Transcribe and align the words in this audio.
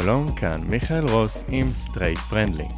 שלום, 0.00 0.34
כאן 0.34 0.60
מיכאל 0.66 1.08
רוס 1.08 1.44
עם 1.48 1.72
סטרייט 1.72 2.18
פרנדלי. 2.18 2.68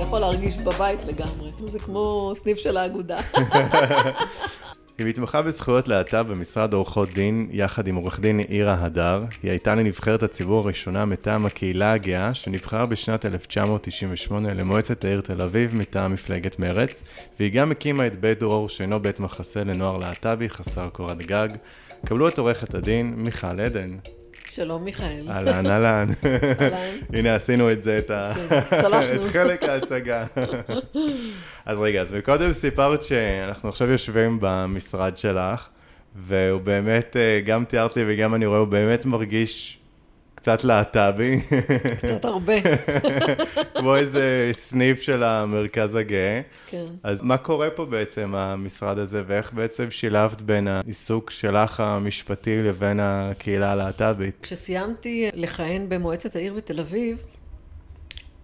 יכול 0.00 0.20
להרגיש 0.20 0.56
בבית 0.56 1.04
לגמרי. 1.04 1.50
זה 1.68 1.78
כמו 1.78 2.32
סניף 2.36 2.58
של 2.58 2.76
האגודה. 2.76 3.20
היא 4.98 5.06
מתמחה 5.06 5.42
בזכויות 5.42 5.88
להט"ב 5.88 6.22
במשרד 6.28 6.72
עורכות 6.72 7.08
דין, 7.14 7.48
יחד 7.50 7.88
עם 7.88 7.94
עורך 7.94 8.20
דין 8.20 8.38
עירה 8.40 8.74
הדר. 8.84 9.24
היא 9.42 9.50
הייתה 9.50 9.74
נבחרת 9.74 10.22
הציבור 10.22 10.58
הראשונה 10.58 11.04
מטעם 11.04 11.46
הקהילה 11.46 11.92
הגאה, 11.92 12.34
שנבחרה 12.34 12.86
בשנת 12.86 13.26
1998 13.26 14.54
למועצת 14.54 15.04
העיר 15.04 15.20
תל 15.20 15.42
אביב 15.42 15.76
מטעם 15.76 16.12
מפלגת 16.12 16.58
מרץ, 16.58 17.02
והיא 17.38 17.52
גם 17.52 17.70
הקימה 17.70 18.06
את 18.06 18.20
בית 18.20 18.40
דרור, 18.40 18.68
שאינו 18.68 19.00
בית 19.00 19.20
מחסה 19.20 19.64
לנוער 19.64 19.96
להט"בי 19.96 20.48
חסר 20.48 20.88
קורת 20.88 21.18
גג. 21.18 21.48
קבלו 22.06 22.28
את 22.28 22.38
עורכת 22.38 22.74
הדין 22.74 23.14
מיכל 23.16 23.60
עדן. 23.60 23.96
שלום 24.54 24.84
מיכאל. 24.84 25.28
אהלן, 25.30 25.66
אהלן. 25.66 26.08
הנה 27.14 27.34
עשינו 27.34 27.70
את 27.70 27.84
זה, 27.84 27.98
את, 27.98 28.10
חלק 29.32 29.62
ההצגה. 29.62 30.24
אז 31.66 31.78
רגע, 31.78 32.00
אז 32.00 32.12
מקודם 32.12 32.52
סיפרת 32.52 33.02
שאנחנו 33.02 33.68
עכשיו 33.68 33.90
יושבים 33.90 34.38
במשרד 34.40 35.16
שלך, 35.16 35.68
והוא 36.26 36.60
באמת, 36.60 37.16
אה, 37.16 37.40
גם 37.44 37.64
תיארת 37.64 37.96
לי 37.96 38.02
וגם 38.06 38.34
אני 38.34 38.46
רואה, 38.46 38.58
הוא 38.58 38.68
באמת 38.68 39.06
מרגיש 39.06 39.78
קצת 40.42 40.64
להט"בי. 40.64 41.40
קצת 41.98 42.24
הרבה. 42.24 42.52
כמו 43.78 43.96
איזה 43.96 44.48
סניף 44.52 45.02
של 45.02 45.22
המרכז 45.22 45.94
הגאה. 45.94 46.40
כן. 46.70 46.84
אז 47.02 47.22
מה 47.22 47.36
קורה 47.36 47.70
פה 47.70 47.84
בעצם, 47.84 48.34
המשרד 48.34 48.98
הזה, 48.98 49.22
ואיך 49.26 49.52
בעצם 49.52 49.90
שילבת 49.90 50.42
בין 50.42 50.68
העיסוק 50.68 51.30
שלך 51.30 51.80
המשפטי 51.80 52.62
לבין 52.62 53.00
הקהילה 53.02 53.72
הלהט"בית? 53.72 54.38
כשסיימתי 54.42 55.30
לכהן 55.34 55.88
במועצת 55.88 56.36
העיר 56.36 56.54
בתל 56.54 56.80
אביב, 56.80 57.18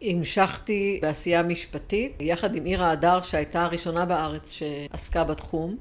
המשכתי 0.03 0.99
בעשייה 1.03 1.43
משפטית, 1.43 2.17
יחד 2.21 2.57
עם 2.57 2.65
עירה 2.65 2.91
הדר, 2.91 3.23
שהייתה 3.23 3.65
הראשונה 3.65 4.07
בארץ 4.07 4.51
שעסקה 4.51 5.25
בתחום. 5.25 5.77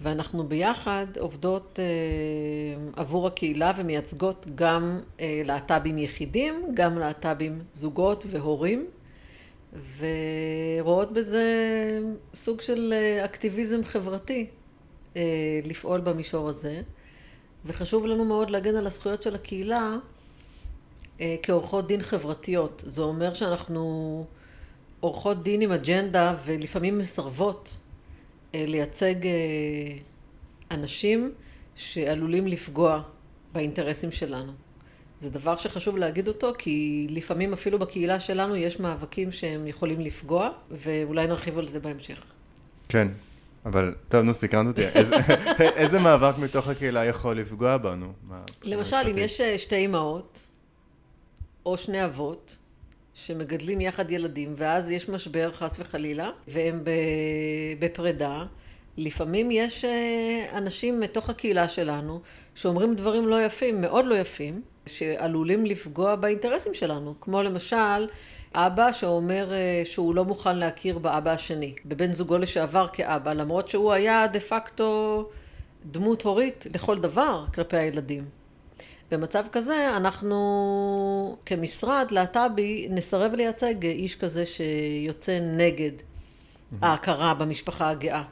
ואנחנו 0.00 0.48
ביחד 0.48 1.06
עובדות 1.18 1.78
אה, 1.78 1.84
עבור 2.96 3.26
הקהילה 3.26 3.72
ומייצגות 3.76 4.46
גם 4.54 4.98
אה, 5.20 5.42
להט"בים 5.44 5.98
יחידים, 5.98 6.54
גם 6.74 6.98
להט"בים 6.98 7.62
זוגות 7.72 8.24
והורים, 8.30 8.86
ורואות 9.98 11.12
בזה 11.12 11.44
סוג 12.34 12.60
של 12.60 12.94
אה, 12.96 13.24
אקטיביזם 13.24 13.84
חברתי 13.84 14.46
אה, 15.16 15.22
לפעול 15.64 16.00
במישור 16.00 16.48
הזה, 16.48 16.82
וחשוב 17.66 18.06
לנו 18.06 18.24
מאוד 18.24 18.50
להגן 18.50 18.76
על 18.76 18.86
הזכויות 18.86 19.22
של 19.22 19.34
הקהילה 19.34 19.96
אה, 21.20 21.36
כעורכות 21.42 21.86
דין 21.86 22.02
חברתיות. 22.02 22.82
זה 22.86 23.02
אומר 23.02 23.34
שאנחנו 23.34 24.24
עורכות 25.00 25.42
דין 25.42 25.60
עם 25.60 25.72
אג'נדה 25.72 26.36
ולפעמים 26.44 26.98
מסרבות 26.98 27.72
לייצג 28.66 29.26
אה, 29.26 29.32
אנשים 30.70 31.32
שעלולים 31.74 32.46
לפגוע 32.46 33.02
באינטרסים 33.52 34.12
שלנו. 34.12 34.52
זה 35.20 35.30
דבר 35.30 35.56
שחשוב 35.56 35.96
להגיד 35.96 36.28
אותו, 36.28 36.52
כי 36.58 37.06
לפעמים 37.10 37.52
אפילו 37.52 37.78
בקהילה 37.78 38.20
שלנו 38.20 38.56
יש 38.56 38.80
מאבקים 38.80 39.32
שהם 39.32 39.66
יכולים 39.66 40.00
לפגוע, 40.00 40.50
ואולי 40.70 41.26
נרחיב 41.26 41.58
על 41.58 41.66
זה 41.66 41.80
בהמשך. 41.80 42.22
כן, 42.88 43.08
אבל 43.66 43.94
טוב, 44.08 44.22
נו, 44.22 44.34
סיכנת 44.34 44.66
אותי. 44.66 44.86
איזה, 44.86 45.16
איזה 45.82 46.00
מאבק 46.00 46.38
מתוך 46.38 46.68
הקהילה 46.68 47.04
יכול 47.04 47.40
לפגוע 47.40 47.76
בנו? 47.76 48.12
למשל, 48.62 48.96
אם 49.10 49.18
יש 49.18 49.40
אה, 49.40 49.58
שתי 49.58 49.76
אימהות, 49.76 50.46
או 51.66 51.76
שני 51.76 52.04
אבות, 52.04 52.56
שמגדלים 53.16 53.80
יחד 53.80 54.10
ילדים, 54.10 54.54
ואז 54.56 54.90
יש 54.90 55.08
משבר 55.08 55.52
חס 55.52 55.76
וחלילה, 55.78 56.30
והם 56.48 56.84
בפרידה. 57.78 58.44
לפעמים 58.96 59.50
יש 59.50 59.84
אה, 59.84 60.58
אנשים 60.58 61.00
מתוך 61.00 61.30
הקהילה 61.30 61.68
שלנו 61.68 62.20
שאומרים 62.54 62.94
דברים 62.94 63.28
לא 63.28 63.44
יפים, 63.44 63.80
מאוד 63.80 64.04
לא 64.06 64.14
יפים, 64.14 64.62
שעלולים 64.86 65.66
לפגוע 65.66 66.16
באינטרסים 66.16 66.74
שלנו. 66.74 67.14
כמו 67.20 67.42
למשל, 67.42 68.06
אבא 68.54 68.92
שאומר 68.92 69.52
אה, 69.52 69.82
שהוא 69.84 70.14
לא 70.14 70.24
מוכן 70.24 70.58
להכיר 70.58 70.98
באבא 70.98 71.30
השני, 71.30 71.74
בבן 71.84 72.12
זוגו 72.12 72.38
לשעבר 72.38 72.86
כאבא, 72.92 73.32
למרות 73.32 73.68
שהוא 73.68 73.92
היה 73.92 74.26
דה 74.26 74.40
פקטו 74.40 75.28
דמות 75.90 76.22
הורית 76.22 76.66
לכל 76.74 76.98
דבר 76.98 77.44
כלפי 77.54 77.76
הילדים. 77.76 78.24
במצב 79.10 79.44
כזה 79.52 79.96
אנחנו 79.96 81.36
כמשרד 81.46 82.06
להט"בי 82.10 82.88
נסרב 82.90 83.34
לייצג 83.34 83.84
איש 83.84 84.16
כזה 84.16 84.44
שיוצא 84.46 85.38
נגד 85.42 85.92
ההכרה 86.82 87.34
במשפחה 87.34 87.90
הגאה. 87.90 88.22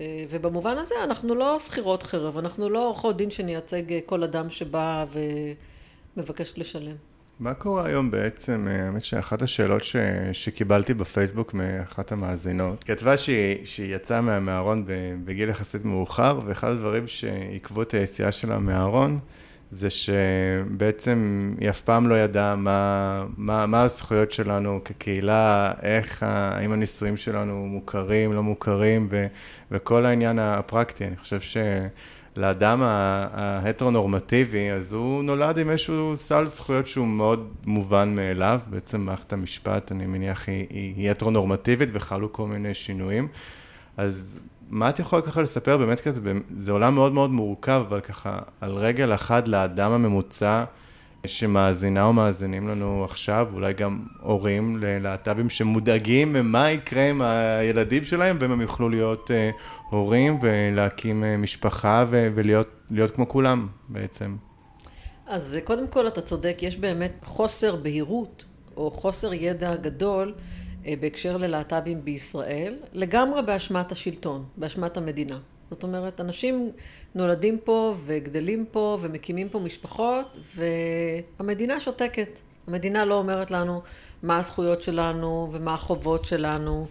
ובמובן 0.00 0.78
הזה 0.78 0.94
אנחנו 1.04 1.34
לא 1.34 1.58
שכירות 1.58 2.02
חרב, 2.02 2.38
אנחנו 2.38 2.68
לא 2.68 2.86
עורכות 2.86 3.16
דין 3.16 3.30
שנייצג 3.30 3.82
כל 4.06 4.22
אדם 4.22 4.50
שבא 4.50 5.04
ומבקש 6.16 6.54
לשלם. 6.56 6.96
מה 7.40 7.54
קורה 7.54 7.86
היום 7.86 8.10
בעצם, 8.10 8.68
האמת 8.70 9.04
שאחת 9.04 9.42
השאלות 9.42 9.84
ש, 9.84 9.96
שקיבלתי 10.32 10.94
בפייסבוק 10.94 11.54
מאחת 11.54 12.12
המאזינות, 12.12 12.84
כתבה 12.84 13.16
שהיא, 13.16 13.64
שהיא 13.64 13.94
יצאה 13.94 14.20
מהארון 14.20 14.84
בגיל 15.24 15.48
יחסית 15.48 15.84
מאוחר, 15.84 16.38
ואחד 16.46 16.70
הדברים 16.70 17.06
שעיכבו 17.06 17.82
את 17.82 17.94
היציאה 17.94 18.32
שלה 18.32 18.58
מהארון, 18.58 19.18
זה 19.70 19.90
שבעצם 19.90 21.50
היא 21.60 21.70
אף 21.70 21.80
פעם 21.80 22.08
לא 22.08 22.14
ידעה 22.14 22.56
מה, 22.56 23.24
מה, 23.36 23.66
מה 23.66 23.82
הזכויות 23.82 24.32
שלנו 24.32 24.80
כקהילה, 24.84 25.72
איך, 25.82 26.22
האם 26.22 26.72
הנישואים 26.72 27.16
שלנו 27.16 27.66
מוכרים, 27.66 28.32
לא 28.32 28.42
מוכרים, 28.42 29.08
ו, 29.10 29.26
וכל 29.70 30.06
העניין 30.06 30.38
הפרקטי. 30.38 31.06
אני 31.06 31.16
חושב 31.16 31.38
שלאדם 31.40 32.82
ההטרונורמטיבי, 32.82 34.70
אז 34.70 34.92
הוא 34.92 35.22
נולד 35.22 35.58
עם 35.58 35.70
איזשהו 35.70 36.12
סל 36.16 36.46
זכויות 36.46 36.88
שהוא 36.88 37.06
מאוד 37.06 37.48
מובן 37.66 38.14
מאליו. 38.16 38.60
בעצם 38.66 39.00
מערכת 39.00 39.32
המשפט, 39.32 39.92
אני 39.92 40.06
מניח, 40.06 40.48
היא, 40.48 40.66
היא, 40.70 40.94
היא 40.96 41.10
הטרונורמטיבית 41.10 41.88
וחלו 41.92 42.32
כל 42.32 42.46
מיני 42.46 42.74
שינויים. 42.74 43.28
אז 43.96 44.40
מה 44.70 44.88
את 44.88 44.98
יכולה 44.98 45.22
ככה 45.22 45.42
לספר 45.42 45.76
באמת 45.76 46.00
כזה, 46.00 46.20
זה 46.56 46.72
עולם 46.72 46.94
מאוד 46.94 47.12
מאוד 47.12 47.30
מורכב, 47.30 47.84
אבל 47.88 48.00
ככה 48.00 48.38
על 48.60 48.72
רגל 48.72 49.14
אחת 49.14 49.48
לאדם 49.48 49.92
הממוצע 49.92 50.64
שמאזינה 51.26 52.04
או 52.04 52.12
מאזינים 52.12 52.68
לנו 52.68 53.04
עכשיו, 53.04 53.48
אולי 53.52 53.72
גם 53.72 54.02
הורים 54.20 54.76
ללהט"בים 54.80 55.50
שמודאגים 55.50 56.32
ממה 56.32 56.70
יקרה 56.70 57.10
עם 57.10 57.22
הילדים 57.22 58.04
שלהם, 58.04 58.36
ואם 58.40 58.50
הם 58.50 58.60
יוכלו 58.60 58.88
להיות 58.88 59.30
uh, 59.30 59.90
הורים 59.90 60.38
ולהקים 60.42 61.22
uh, 61.24 61.40
משפחה 61.40 62.04
ו- 62.10 62.28
ולהיות 62.34 63.10
כמו 63.14 63.28
כולם 63.28 63.68
בעצם. 63.88 64.36
אז 65.26 65.58
קודם 65.64 65.88
כל 65.88 66.08
אתה 66.08 66.20
צודק, 66.20 66.58
יש 66.62 66.76
באמת 66.76 67.12
חוסר 67.24 67.76
בהירות 67.76 68.44
או 68.76 68.90
חוסר 68.90 69.34
ידע 69.34 69.76
גדול 69.76 70.34
אה, 70.36 70.59
בהקשר 71.00 71.36
ללהט"בים 71.36 72.04
בישראל, 72.04 72.76
לגמרי 72.92 73.42
באשמת 73.42 73.92
השלטון, 73.92 74.44
באשמת 74.56 74.96
המדינה. 74.96 75.38
זאת 75.70 75.82
אומרת, 75.82 76.20
אנשים 76.20 76.70
נולדים 77.14 77.58
פה 77.64 77.96
וגדלים 78.06 78.64
פה 78.70 78.98
ומקימים 79.00 79.48
פה 79.48 79.58
משפחות, 79.58 80.38
והמדינה 81.38 81.80
שותקת. 81.80 82.38
המדינה 82.66 83.04
לא 83.04 83.14
אומרת 83.14 83.50
לנו 83.50 83.82
מה 84.22 84.38
הזכויות 84.38 84.82
שלנו 84.82 85.48
ומה 85.52 85.74
החובות 85.74 86.24
שלנו, 86.24 86.86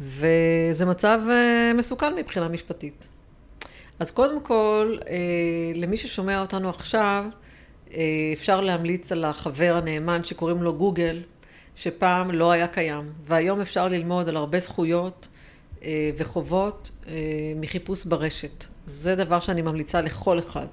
וזה 0.00 0.84
מצב 0.86 1.20
אה, 1.30 1.72
מסוכן 1.74 2.14
מבחינה 2.14 2.48
משפטית. 2.48 3.08
אז 3.98 4.10
קודם 4.10 4.40
כל, 4.40 4.96
אה, 5.08 5.16
למי 5.74 5.96
ששומע 5.96 6.40
אותנו 6.40 6.68
עכשיו, 6.68 7.24
אפשר 8.32 8.60
להמליץ 8.60 9.12
על 9.12 9.24
החבר 9.24 9.76
הנאמן 9.76 10.24
שקוראים 10.24 10.62
לו 10.62 10.74
גוגל, 10.74 11.22
שפעם 11.76 12.30
לא 12.30 12.50
היה 12.52 12.68
קיים, 12.68 13.12
והיום 13.24 13.60
אפשר 13.60 13.88
ללמוד 13.88 14.28
על 14.28 14.36
הרבה 14.36 14.60
זכויות 14.60 15.28
אה, 15.82 16.10
וחובות 16.16 16.90
אה, 17.08 17.12
מחיפוש 17.56 18.04
ברשת. 18.04 18.64
זה 18.86 19.14
דבר 19.14 19.40
שאני 19.40 19.62
ממליצה 19.62 20.00
לכל 20.00 20.38
אחד. 20.38 20.66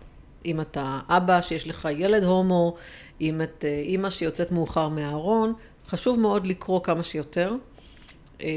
אם 0.45 0.61
אתה 0.61 0.99
אבא 1.09 1.41
שיש 1.41 1.67
לך 1.67 1.87
ילד 1.97 2.23
הומו, 2.23 2.75
אם 3.21 3.41
את 3.41 3.65
אה, 3.67 3.69
אימא 3.69 4.09
שיוצאת 4.09 4.51
מאוחר 4.51 4.89
מהארון, 4.89 5.53
חשוב 5.87 6.19
מאוד 6.19 6.47
לקרוא 6.47 6.83
כמה 6.83 7.03
שיותר. 7.03 7.55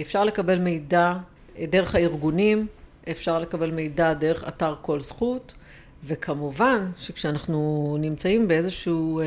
אפשר 0.00 0.24
לקבל 0.24 0.58
מידע 0.58 1.14
דרך 1.60 1.94
הארגונים, 1.94 2.66
אפשר 3.10 3.38
לקבל 3.38 3.70
מידע 3.70 4.12
דרך 4.12 4.44
אתר 4.48 4.74
כל 4.82 5.02
זכות, 5.02 5.54
וכמובן 6.04 6.90
שכשאנחנו 6.98 7.96
נמצאים 8.00 8.48
באיזשהו 8.48 9.20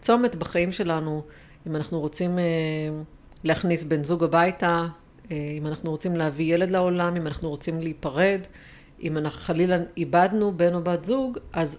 צומת 0.00 0.34
בחיים 0.34 0.72
שלנו, 0.72 1.22
אם 1.66 1.76
אנחנו 1.76 2.00
רוצים 2.00 2.38
אה, 2.38 2.44
להכניס 3.44 3.84
בן 3.84 4.04
זוג 4.04 4.24
הביתה, 4.24 4.86
אם 5.30 5.66
אנחנו 5.66 5.90
רוצים 5.90 6.16
להביא 6.16 6.54
ילד 6.54 6.70
לעולם, 6.70 7.16
אם 7.16 7.26
אנחנו 7.26 7.48
רוצים 7.48 7.80
להיפרד, 7.80 8.40
אם 9.02 9.18
אנחנו 9.18 9.40
חלילה 9.40 9.76
איבדנו 9.96 10.52
בן 10.56 10.74
או 10.74 10.84
בת 10.84 11.04
זוג, 11.04 11.38
אז 11.52 11.78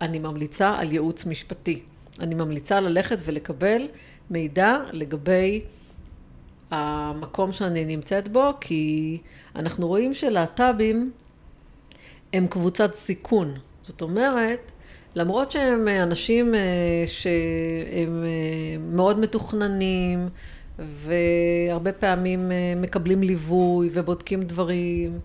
אני 0.00 0.18
ממליצה 0.18 0.74
על 0.78 0.92
ייעוץ 0.92 1.26
משפטי. 1.26 1.82
אני 2.20 2.34
ממליצה 2.34 2.80
ללכת 2.80 3.18
ולקבל 3.24 3.88
מידע 4.30 4.78
לגבי 4.92 5.60
המקום 6.70 7.52
שאני 7.52 7.84
נמצאת 7.84 8.28
בו, 8.28 8.50
כי 8.60 9.18
אנחנו 9.56 9.88
רואים 9.88 10.14
שלהט"בים 10.14 11.12
הם 12.32 12.46
קבוצת 12.46 12.94
סיכון. 12.94 13.54
זאת 13.82 14.02
אומרת, 14.02 14.72
למרות 15.16 15.52
שהם 15.52 15.88
אנשים 15.88 16.54
אה, 16.54 16.60
שהם 17.06 18.24
אה, 18.24 18.78
מאוד 18.78 19.18
מתוכננים, 19.18 20.28
והרבה 20.78 21.92
פעמים 21.92 22.52
אה, 22.52 22.56
מקבלים 22.76 23.22
ליווי 23.22 23.90
ובודקים 23.92 24.42
דברים, 24.42 25.20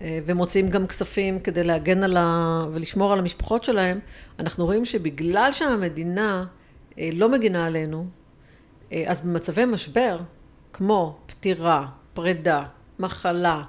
ומוצאים 0.00 0.68
גם 0.68 0.86
כספים 0.86 1.40
כדי 1.40 1.64
להגן 1.64 2.02
על 2.02 2.16
ה... 2.16 2.64
ולשמור 2.72 3.12
על 3.12 3.18
המשפחות 3.18 3.64
שלהם, 3.64 3.98
אנחנו 4.38 4.64
רואים 4.64 4.84
שבגלל 4.84 5.48
שהמדינה 5.52 6.44
לא 6.98 7.28
מגינה 7.28 7.66
עלינו, 7.66 8.06
אז 9.06 9.20
במצבי 9.20 9.64
משבר, 9.64 10.18
כמו 10.72 11.18
פטירה, 11.26 11.86
פרידה, 12.14 12.64
מחלה 12.98 13.62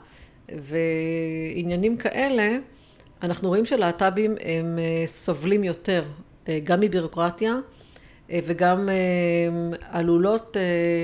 ועניינים 0.50 1.98
כאלה, 1.98 2.58
אנחנו 3.24 3.50
רואים 3.50 3.66
שלהט"בים 3.66 4.36
הם 4.42 4.80
אה, 4.80 5.08
סובלים 5.08 5.64
יותר, 5.64 6.04
אה, 6.50 6.60
גם 6.64 6.80
מבירוקרטיה 6.80 7.56
אה, 8.32 8.40
וגם 8.46 8.90
עלולות 9.82 10.58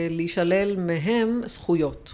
להישלל 0.10 0.76
מהם 0.80 1.42
זכויות. 1.46 2.14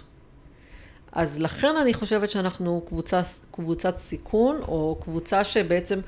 אז 1.12 1.40
לכן 1.40 1.76
אני 1.76 1.94
חושבת 1.94 2.30
שאנחנו 2.30 2.82
קבוצה, 2.88 3.20
קבוצת 3.50 3.96
סיכון, 3.96 4.56
או 4.68 4.98
קבוצה 5.00 5.44
שבעצם 5.44 5.98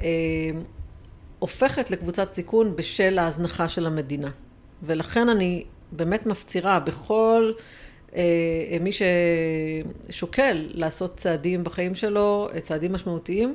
אה, 0.00 0.06
הופכת 1.38 1.90
לקבוצת 1.90 2.32
סיכון 2.32 2.76
בשל 2.76 3.18
ההזנחה 3.18 3.68
של 3.68 3.86
המדינה. 3.86 4.30
ולכן 4.82 5.28
אני 5.28 5.64
באמת 5.92 6.26
מפצירה 6.26 6.80
בכל 6.80 7.52
מי 8.80 8.90
ששוקל 10.08 10.68
לעשות 10.74 11.16
צעדים 11.16 11.64
בחיים 11.64 11.94
שלו, 11.94 12.48
צעדים 12.62 12.92
משמעותיים, 12.92 13.54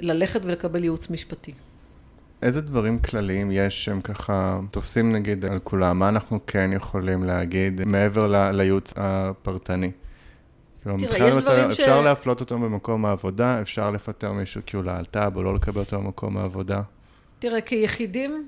ללכת 0.00 0.40
ולקבל 0.44 0.82
ייעוץ 0.82 1.10
משפטי. 1.10 1.52
איזה 2.42 2.60
דברים 2.60 2.98
כלליים 2.98 3.50
יש 3.52 3.84
שהם 3.84 4.00
ככה 4.00 4.60
תופסים 4.70 5.12
נגיד 5.12 5.44
על 5.44 5.58
כולם? 5.64 5.98
מה 5.98 6.08
אנחנו 6.08 6.38
כן 6.46 6.70
יכולים 6.72 7.24
להגיד 7.24 7.84
מעבר 7.84 8.50
לייעוץ 8.52 8.92
הפרטני? 8.96 9.90
כאילו, 10.82 10.96
תראה, 10.98 11.28
יש 11.28 11.34
דברים 11.34 11.72
ש... 11.74 11.80
אפשר 11.80 12.00
להפלות 12.00 12.40
אותו 12.40 12.58
במקום 12.58 13.06
העבודה, 13.06 13.60
אפשר 13.62 13.90
לפטר 13.90 14.32
מישהו 14.32 14.60
כי 14.66 14.76
הוא 14.76 14.84
להט"ב 14.84 15.36
או 15.36 15.42
לא 15.42 15.54
לקבל 15.54 15.80
אותו 15.80 16.00
במקום 16.00 16.36
העבודה. 16.36 16.82
תראה, 17.38 17.60
כיחידים, 17.60 18.30
אה, 18.30 18.38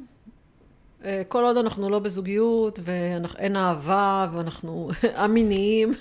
כל 1.28 1.44
עוד 1.44 1.56
אנחנו 1.56 1.90
לא 1.90 1.98
בזוגיות 1.98 2.78
ואין 2.82 3.56
אהבה 3.56 4.28
ואנחנו 4.32 4.90
א-מיניים, 5.14 5.94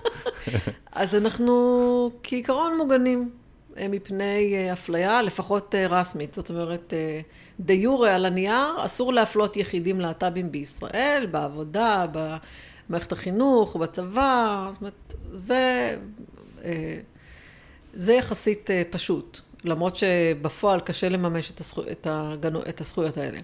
אז 0.92 1.14
אנחנו 1.14 2.10
כעיקרון 2.22 2.76
מוגנים 2.78 3.30
אה, 3.78 3.88
מפני 3.88 4.54
אה, 4.54 4.72
אפליה, 4.72 5.22
לפחות 5.22 5.74
רסמית. 5.74 6.34
זאת 6.34 6.50
אומרת, 6.50 6.92
דה 7.60 7.72
יורה 7.72 8.14
על 8.14 8.24
הנייר, 8.24 8.84
אסור 8.84 9.12
להפלות 9.12 9.56
יחידים 9.56 10.00
להט"בים 10.00 10.52
בישראל, 10.52 11.26
בעבודה, 11.30 12.06
במערכת 12.12 13.12
החינוך, 13.12 13.76
בצבא, 13.76 14.68
זאת 14.72 14.80
אומרת, 14.80 15.14
זה, 15.32 15.96
זה 17.94 18.12
יחסית 18.12 18.70
פשוט, 18.90 19.40
למרות 19.64 19.96
שבפועל 19.96 20.80
קשה 20.80 21.08
לממש 21.08 21.52
את 22.68 22.80
הזכויות 22.80 23.16
האלה. 23.16 23.38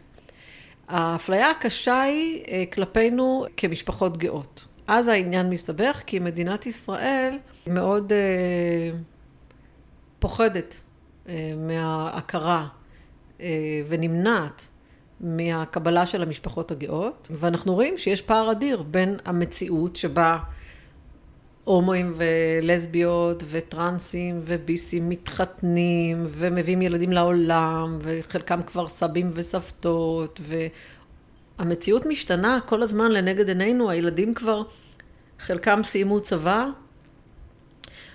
האפליה 0.93 1.50
הקשה 1.50 2.00
היא 2.03 2.43
אה, 2.49 2.65
כלפינו 2.73 3.44
כמשפחות 3.56 4.17
גאות. 4.17 4.65
אז 4.87 5.09
העניין 5.09 5.50
מסתבך 5.50 6.03
כי 6.06 6.19
מדינת 6.19 6.67
ישראל 6.67 7.39
מאוד 7.67 8.12
אה, 8.12 8.99
פוחדת 10.19 10.81
אה, 11.29 11.53
מההכרה 11.56 12.67
ונמנעת 13.89 14.67
מהקבלה 15.21 16.06
של 16.06 16.23
המשפחות 16.23 16.71
הגאות, 16.71 17.29
ואנחנו 17.31 17.75
רואים 17.75 17.99
שיש 17.99 18.23
פער 18.23 18.53
אדיר 18.53 18.83
בין 18.83 19.17
המציאות 19.25 19.97
שבה 19.97 20.39
הומואים 21.64 22.14
ולסביות 22.17 23.43
וטרנסים 23.50 24.41
וביסים 24.44 25.09
מתחתנים 25.09 26.26
ומביאים 26.31 26.82
ילדים 26.82 27.12
לעולם 27.12 27.99
וחלקם 28.03 28.62
כבר 28.62 28.88
סבים 28.88 29.31
וסבתות 29.35 30.41
והמציאות 31.59 32.06
משתנה 32.06 32.59
כל 32.67 32.82
הזמן 32.82 33.12
לנגד 33.12 33.49
עינינו, 33.49 33.91
הילדים 33.91 34.35
כבר 34.35 34.62
חלקם 35.38 35.81
סיימו 35.85 36.20
צבא 36.20 36.67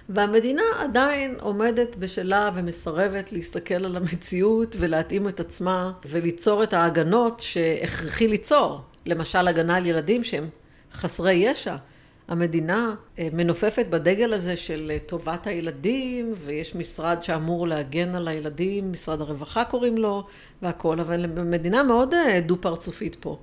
והמדינה 0.10 0.64
עדיין 0.80 1.36
עומדת 1.42 1.96
בשלה 1.96 2.52
ומסרבת 2.56 3.32
להסתכל 3.32 3.86
על 3.86 3.98
המציאות 3.98 4.76
ולהתאים 4.80 5.28
את 5.28 5.40
עצמה 5.40 5.92
וליצור 6.06 6.64
את 6.64 6.74
ההגנות 6.74 7.40
שהכרחי 7.40 8.28
ליצור, 8.28 8.82
למשל 9.06 9.48
הגנה 9.48 9.76
על 9.76 9.86
ילדים 9.86 10.24
שהם 10.24 10.50
חסרי 10.94 11.34
ישע. 11.34 11.76
המדינה 12.28 12.96
אה, 13.20 13.28
מנופפת 13.34 13.86
בדגל 13.90 14.34
הזה 14.34 14.56
של 14.56 14.92
אה, 14.94 15.00
טובת 15.06 15.48
הילדים, 15.48 16.34
ויש 16.38 16.76
משרד 16.76 17.24
שאמור 17.24 17.68
להגן 17.68 18.16
על 18.16 18.28
הילדים, 18.28 18.92
משרד 18.92 19.22
הרווחה 19.22 19.66
קוראים 19.66 19.98
לו, 19.98 20.24
והכול, 20.62 21.00
אבל 21.00 21.26
מדינה 21.28 21.84
מאוד 21.84 22.14
אה, 22.14 22.40
דו-פרצופית 22.42 23.16
פה. 23.20 23.38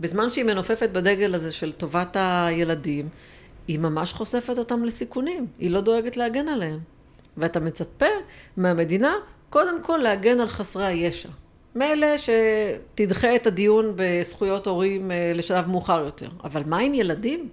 בזמן 0.00 0.30
שהיא 0.30 0.44
מנופפת 0.44 0.90
בדגל 0.90 1.34
הזה 1.34 1.52
של 1.52 1.72
טובת 1.72 2.16
הילדים, 2.20 3.08
היא 3.68 3.78
ממש 3.78 4.12
חושפת 4.12 4.58
אותם 4.58 4.84
לסיכונים, 4.84 5.46
היא 5.58 5.70
לא 5.70 5.80
דואגת 5.80 6.16
להגן 6.16 6.48
עליהם. 6.48 6.78
ואתה 7.36 7.60
מצפה 7.60 8.06
מהמדינה 8.56 9.14
קודם 9.50 9.82
כל 9.82 9.96
להגן 9.96 10.40
על 10.40 10.46
חסרי 10.46 10.86
הישע. 10.86 11.28
מילא 11.74 12.06
שתדחה 12.16 13.36
את 13.36 13.46
הדיון 13.46 13.92
בזכויות 13.96 14.66
הורים 14.66 15.10
לשלב 15.34 15.68
מאוחר 15.68 16.04
יותר, 16.04 16.28
אבל 16.44 16.62
מה 16.66 16.78
עם 16.78 16.94
ילדים? 16.94 17.48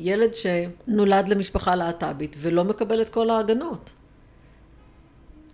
ילד 0.00 0.30
שנולד 0.34 1.28
למשפחה 1.28 1.74
להט"בית 1.74 2.36
ולא 2.38 2.64
מקבל 2.64 3.02
את 3.02 3.08
כל 3.08 3.30
ההגנות. 3.30 3.92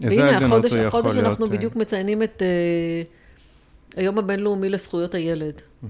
והנה, 0.00 0.46
החודש, 0.46 0.72
החודש 0.72 1.14
להיות... 1.14 1.26
אנחנו 1.26 1.46
אה? 1.46 1.50
בדיוק 1.50 1.76
מציינים 1.76 2.22
את 2.22 2.42
uh, 2.42 3.98
היום 3.98 4.18
הבינלאומי 4.18 4.68
לזכויות 4.68 5.14
הילד. 5.14 5.54
Mm-hmm. 5.56 5.86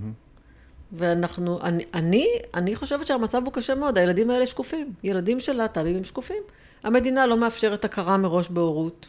ואנחנו, 0.93 1.61
אני, 1.63 1.85
אני, 1.95 2.27
אני 2.55 2.77
חושבת 2.77 3.07
שהמצב 3.07 3.43
הוא 3.45 3.53
קשה 3.53 3.75
מאוד, 3.75 3.99
הילדים 3.99 4.31
האלה 4.31 4.47
שקופים. 4.47 4.93
ילדים 5.05 5.41
של 5.41 5.53
להט"בים 5.53 5.97
הם 5.97 6.05
שקופים. 6.05 6.43
המדינה 6.83 7.27
לא 7.27 7.37
מאפשרת 7.37 7.85
הכרה 7.85 8.17
מראש 8.17 8.49
בהורות. 8.49 9.09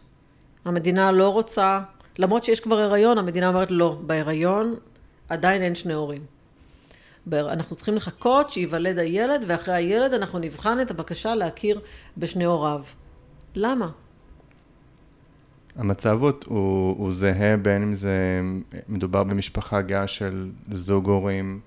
המדינה 0.66 1.12
לא 1.12 1.30
רוצה, 1.30 1.80
למרות 2.20 2.44
שיש 2.44 2.60
כבר 2.60 2.80
הריון, 2.80 3.18
המדינה 3.18 3.50
אומרת 3.50 3.72
לא, 3.72 3.98
בהיריון 4.02 4.76
עדיין 5.30 5.62
אין 5.62 5.76
שני 5.76 5.94
הורים. 5.94 6.22
אנחנו 7.34 7.76
צריכים 7.76 7.96
לחכות 7.96 8.52
שייוולד 8.52 9.00
הילד, 9.00 9.44
ואחרי 9.48 9.76
הילד 9.76 10.14
אנחנו 10.14 10.40
נבחן 10.40 10.78
את 10.82 10.92
הבקשה 10.92 11.36
להכיר 11.36 11.80
בשני 12.18 12.46
הוריו. 12.46 12.84
למה? 13.56 13.90
המצב 15.76 16.20
הוא, 16.22 16.96
הוא 16.98 17.12
זהה 17.12 17.58
בין 17.58 17.82
אם 17.84 17.92
זה 17.92 18.42
מדובר 18.90 19.24
במשפחה 19.24 19.82
גאה 19.82 20.08
של 20.08 20.52
זוג 20.72 21.10
הורים 21.10 21.60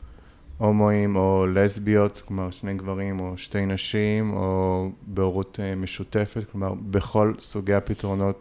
הומואים 0.58 1.16
או 1.16 1.46
לסביות, 1.46 2.22
כלומר 2.26 2.50
שני 2.50 2.74
גברים 2.74 3.20
או 3.20 3.38
שתי 3.38 3.66
נשים, 3.66 4.32
או 4.32 4.88
בהורות 5.06 5.60
אה, 5.62 5.74
משותפת, 5.74 6.44
כלומר 6.52 6.74
בכל 6.74 7.34
סוגי 7.38 7.74
הפתרונות 7.74 8.40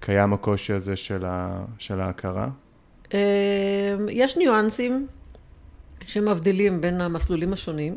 קיים 0.00 0.32
הקושי 0.32 0.72
הזה 0.72 0.96
של, 0.96 1.24
ה, 1.24 1.64
של 1.78 2.00
ההכרה? 2.00 2.48
אה, 3.14 3.20
יש 4.10 4.36
ניואנסים. 4.36 5.06
שמבדילים 6.06 6.80
בין 6.80 7.00
המסלולים 7.00 7.52
השונים. 7.52 7.96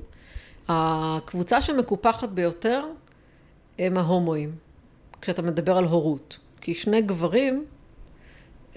הקבוצה 0.68 1.62
שמקופחת 1.62 2.30
ביותר 2.30 2.86
הם 3.80 3.98
ההומואים, 3.98 4.52
כשאתה 5.22 5.42
מדבר 5.42 5.78
על 5.78 5.84
הורות. 5.84 6.38
כי 6.62 6.76
שני 6.76 7.02
גברים, 7.02 7.66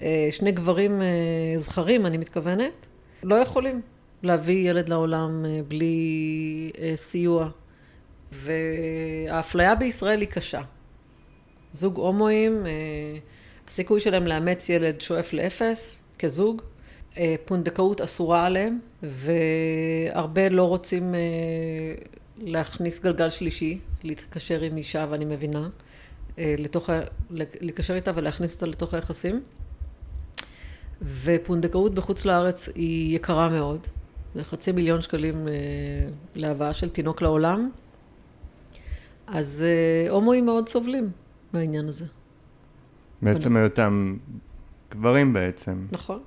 אה, 0.01 0.27
שני 0.31 0.51
גברים 0.51 1.01
אה, 1.01 1.07
זכרים, 1.57 2.05
אני 2.05 2.17
מתכוונת, 2.17 2.87
לא 3.23 3.35
יכולים 3.35 3.81
להביא 4.23 4.69
ילד 4.69 4.89
לעולם 4.89 5.45
אה, 5.45 5.59
בלי 5.67 6.71
סיוע. 6.95 7.49
והאפליה 8.31 9.75
בישראל 9.75 10.21
היא 10.21 10.29
קשה. 10.29 10.61
זוג 11.71 11.97
הומואים, 11.97 12.65
הסיכוי 13.67 13.99
שלהם 13.99 14.27
לאמץ 14.27 14.69
ילד 14.69 15.01
שואף 15.01 15.33
לאפס, 15.33 16.03
כזוג. 16.19 16.61
פונדקאות 17.45 18.01
אסורה 18.01 18.45
עליהם, 18.45 18.79
והרבה 19.03 20.49
לא 20.49 20.67
רוצים 20.67 21.15
להכניס 22.37 22.99
גלגל 22.99 23.29
שלישי, 23.29 23.79
להתקשר 24.03 24.61
עם 24.61 24.77
אישה, 24.77 25.05
ואני 25.09 25.25
מבינה, 25.25 25.69
לתוך, 26.37 26.89
לקשר 27.61 27.95
איתה 27.95 28.11
ולהכניס 28.15 28.55
אותה 28.55 28.65
לתוך 28.65 28.93
היחסים. 28.93 29.41
ופונדקאות 31.23 31.93
בחוץ 31.93 32.25
לארץ 32.25 32.69
היא 32.75 33.15
יקרה 33.15 33.49
מאוד. 33.49 33.87
זה 34.35 34.43
חצי 34.43 34.71
מיליון 34.71 35.01
שקלים 35.01 35.47
להבאה 36.35 36.73
של 36.73 36.89
תינוק 36.89 37.21
לעולם. 37.21 37.69
אז 39.27 39.65
הומואים 40.09 40.45
מאוד 40.45 40.69
סובלים 40.69 41.09
מהעניין 41.53 41.87
הזה. 41.87 42.05
בעצם 43.21 43.55
היותם 43.55 44.17
גברים 44.91 45.33
בעצם. 45.33 45.85
נכון. 45.91 46.19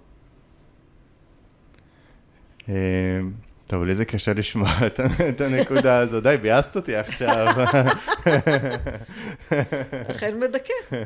טוב, 3.66 3.84
לי 3.84 3.94
זה 3.94 4.04
קשה 4.04 4.32
לשמוע 4.32 4.68
את 5.28 5.40
הנקודה 5.40 5.98
הזו. 5.98 6.20
די, 6.20 6.36
ביאסת 6.42 6.76
אותי 6.76 6.96
עכשיו. 6.96 7.46
אכן 10.10 10.40
מדכא. 10.40 11.04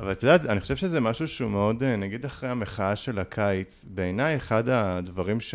אבל 0.00 0.12
את 0.12 0.22
יודעת, 0.22 0.46
אני 0.46 0.60
חושב 0.60 0.76
שזה 0.76 1.00
משהו 1.00 1.28
שהוא 1.28 1.50
מאוד, 1.50 1.84
נגיד 1.84 2.24
אחרי 2.24 2.50
המחאה 2.50 2.96
של 2.96 3.18
הקיץ, 3.18 3.84
בעיניי 3.88 4.36
אחד 4.36 4.68
הדברים 4.68 5.40
ש... 5.40 5.54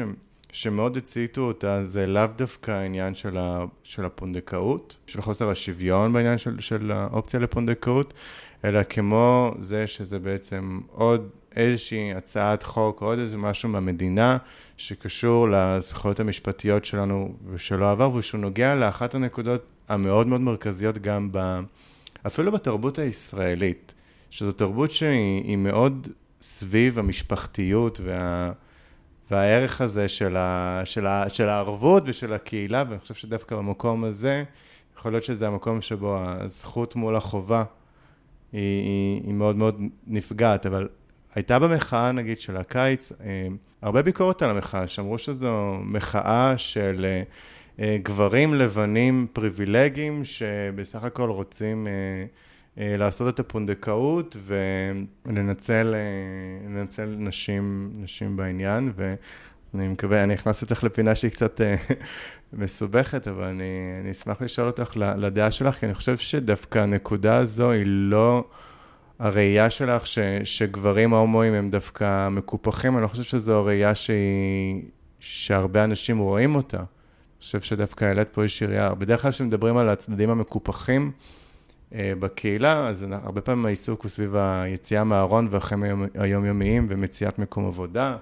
שמאוד 0.51 0.97
הציתו 0.97 1.41
אותה 1.41 1.85
זה 1.85 2.07
לאו 2.07 2.27
דווקא 2.35 2.71
העניין 2.71 3.15
של, 3.15 3.38
ה... 3.38 3.63
של 3.83 4.05
הפונדקאות, 4.05 4.97
של 5.07 5.21
חוסר 5.21 5.50
השוויון 5.50 6.13
בעניין 6.13 6.38
של, 6.38 6.59
של 6.59 6.91
האופציה 6.91 7.39
לפונדקאות, 7.39 8.13
אלא 8.65 8.83
כמו 8.83 9.53
זה 9.59 9.88
שזה 9.88 10.19
בעצם 10.19 10.79
עוד 10.91 11.29
איזושהי 11.55 12.13
הצעת 12.13 12.63
חוק 12.63 13.01
או 13.01 13.07
עוד 13.07 13.19
איזה 13.19 13.38
משהו 13.38 13.69
מהמדינה 13.69 14.38
שקשור 14.77 15.48
לזכויות 15.51 16.19
המשפטיות 16.19 16.86
שלנו 16.86 17.36
ושלא 17.51 17.91
עבר, 17.91 18.12
ושהוא 18.13 18.41
נוגע 18.41 18.75
לאחת 18.75 19.15
הנקודות 19.15 19.65
המאוד 19.89 20.27
מאוד 20.27 20.41
מרכזיות 20.41 20.98
גם 20.98 21.29
ב... 21.31 21.60
אפילו 22.27 22.51
בתרבות 22.51 23.00
הישראלית, 23.00 23.93
שזו 24.29 24.51
תרבות 24.51 24.91
שהיא 24.91 25.57
מאוד 25.57 26.07
סביב 26.41 27.00
המשפחתיות 27.00 28.00
וה... 28.03 28.51
והערך 29.31 29.81
הזה 29.81 30.07
של, 30.07 30.38
ה... 30.38 30.81
של, 30.86 31.07
ה... 31.07 31.29
של 31.29 31.50
הערבות 31.50 32.03
ושל 32.05 32.33
הקהילה, 32.33 32.83
ואני 32.89 33.00
חושב 33.00 33.13
שדווקא 33.13 33.55
במקום 33.55 34.03
הזה, 34.03 34.43
יכול 34.98 35.12
להיות 35.12 35.24
שזה 35.24 35.48
המקום 35.48 35.81
שבו 35.81 36.17
הזכות 36.17 36.95
מול 36.95 37.15
החובה 37.15 37.63
היא, 38.51 38.62
היא, 38.62 39.22
היא 39.25 39.33
מאוד 39.33 39.55
מאוד 39.55 39.81
נפגעת, 40.07 40.65
אבל 40.65 40.88
הייתה 41.35 41.59
במחאה, 41.59 42.11
נגיד, 42.11 42.39
של 42.39 42.57
הקיץ, 42.57 43.11
אה, 43.11 43.47
הרבה 43.81 44.01
ביקורת 44.01 44.41
על 44.41 44.49
המחאה, 44.49 44.87
שאמרו 44.87 45.17
שזו 45.17 45.77
מחאה 45.81 46.53
של 46.57 47.05
אה, 47.05 47.23
אה, 47.79 47.97
גברים 48.03 48.53
לבנים 48.53 49.27
פריבילגיים, 49.33 50.23
שבסך 50.23 51.03
הכל 51.03 51.29
רוצים 51.29 51.87
לעשות 52.77 53.33
את 53.33 53.39
הפונדקאות 53.39 54.37
ולנצל 55.25 55.95
נשים, 57.05 57.91
נשים 57.95 58.37
בעניין, 58.37 58.91
ואני 58.95 59.87
מקווה, 59.87 60.23
אני 60.23 60.33
נכנס 60.33 60.61
איתך 60.61 60.83
לפינה 60.83 61.15
שהיא 61.15 61.31
קצת 61.31 61.61
מסובכת, 62.53 63.27
אבל 63.27 63.43
אני, 63.43 63.63
אני 64.01 64.11
אשמח 64.11 64.41
לשאול 64.41 64.67
אותך 64.67 64.97
לדעה 64.97 65.51
שלך, 65.51 65.75
כי 65.75 65.85
אני 65.85 65.95
חושב 65.95 66.17
שדווקא 66.17 66.79
הנקודה 66.79 67.37
הזו 67.37 67.71
היא 67.71 67.83
לא... 67.85 68.43
הראייה 69.20 69.70
שלך 69.70 70.08
ש, 70.08 70.20
שגברים 70.43 71.13
ההומואים 71.13 71.53
הם 71.53 71.70
דווקא 71.70 72.29
מקופחים, 72.29 72.96
אני 72.96 73.03
לא 73.03 73.08
חושב 73.08 73.24
שזו 73.24 73.58
הראייה 73.58 73.96
שהיא, 73.96 74.82
שהרבה 75.20 75.84
אנשים 75.84 76.17
רואים 76.17 76.55
אותה. 76.55 76.77
אני 76.77 77.46
חושב 77.46 77.62
שדווקא 77.62 78.05
העלית 78.05 78.27
פה 78.32 78.41
איזושהי 78.41 78.67
ראייה. 78.67 78.93
בדרך 78.93 79.22
כלל 79.22 79.32
כשמדברים 79.32 79.77
על 79.77 79.89
הצדדים 79.89 80.29
המקופחים 80.29 81.12
אה, 81.93 82.13
בקהילה, 82.20 82.88
אז 82.88 83.05
הרבה 83.12 83.41
פעמים 83.41 83.65
העיסוק 83.65 84.03
הוא 84.03 84.10
סביב 84.10 84.36
היציאה 84.36 85.03
מהארון 85.03 85.48
והחיים 85.51 86.05
היומיומיים 86.13 86.86
ומציאת 86.89 87.39
מקום 87.39 87.67
עבודה. 87.67 88.17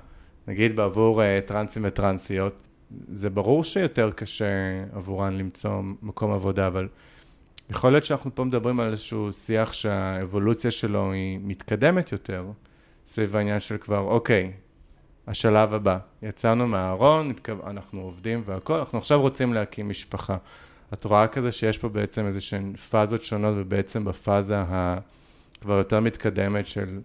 נגיד 0.48 0.75
בעבור 0.75 1.24
אה, 1.24 1.39
טרנסים 1.45 1.83
וטרנסיות, 1.86 2.63
זה 3.12 3.29
ברור 3.29 3.63
שיותר 3.63 4.12
קשה 4.12 4.45
עבורן 4.93 5.38
למצוא 5.38 5.81
מקום 6.01 6.33
עבודה, 6.33 6.67
אבל 6.67 6.88
יכול 7.71 7.91
להיות 7.91 8.05
שאנחנו 8.05 8.35
פה 8.35 8.43
מדברים 8.43 8.79
על 8.79 8.91
איזשהו 8.91 9.31
שיח 9.31 9.73
שהאבולוציה 9.73 10.71
שלו 10.71 11.11
היא 11.11 11.39
מתקדמת 11.43 12.11
יותר, 12.11 12.45
סביב 13.07 13.35
העניין 13.35 13.59
של 13.59 13.77
כבר, 13.77 13.99
אוקיי, 13.99 14.51
השלב 15.27 15.73
הבא, 15.73 15.97
יצאנו 16.21 16.67
מהארון, 16.67 17.33
אנחנו 17.67 18.01
עובדים 18.01 18.43
והכול, 18.45 18.79
אנחנו 18.79 18.97
עכשיו 18.97 19.21
רוצים 19.21 19.53
להקים 19.53 19.89
משפחה. 19.89 20.37
את 20.93 21.05
רואה 21.05 21.27
כזה 21.27 21.51
שיש 21.51 21.77
פה 21.77 21.89
בעצם 21.89 22.25
איזה 22.25 22.41
שהן 22.41 22.75
פאזות 22.75 23.23
שונות, 23.23 23.53
ובעצם 23.57 24.05
בפאזה 24.05 24.57
הכבר 24.67 25.77
יותר 25.77 25.99
מתקדמת 25.99 26.67
של, 26.67 26.99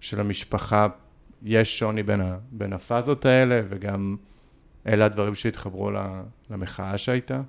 של 0.00 0.20
המשפחה, 0.20 0.88
יש 1.42 1.78
שוני 1.78 2.02
בין, 2.02 2.20
ה, 2.20 2.36
בין 2.50 2.72
הפאזות 2.72 3.24
האלה, 3.24 3.60
וגם 3.68 4.16
אלה 4.86 5.04
הדברים 5.04 5.34
שהתחברו 5.34 5.90
למחאה 6.50 6.98
שהייתה? 6.98 7.40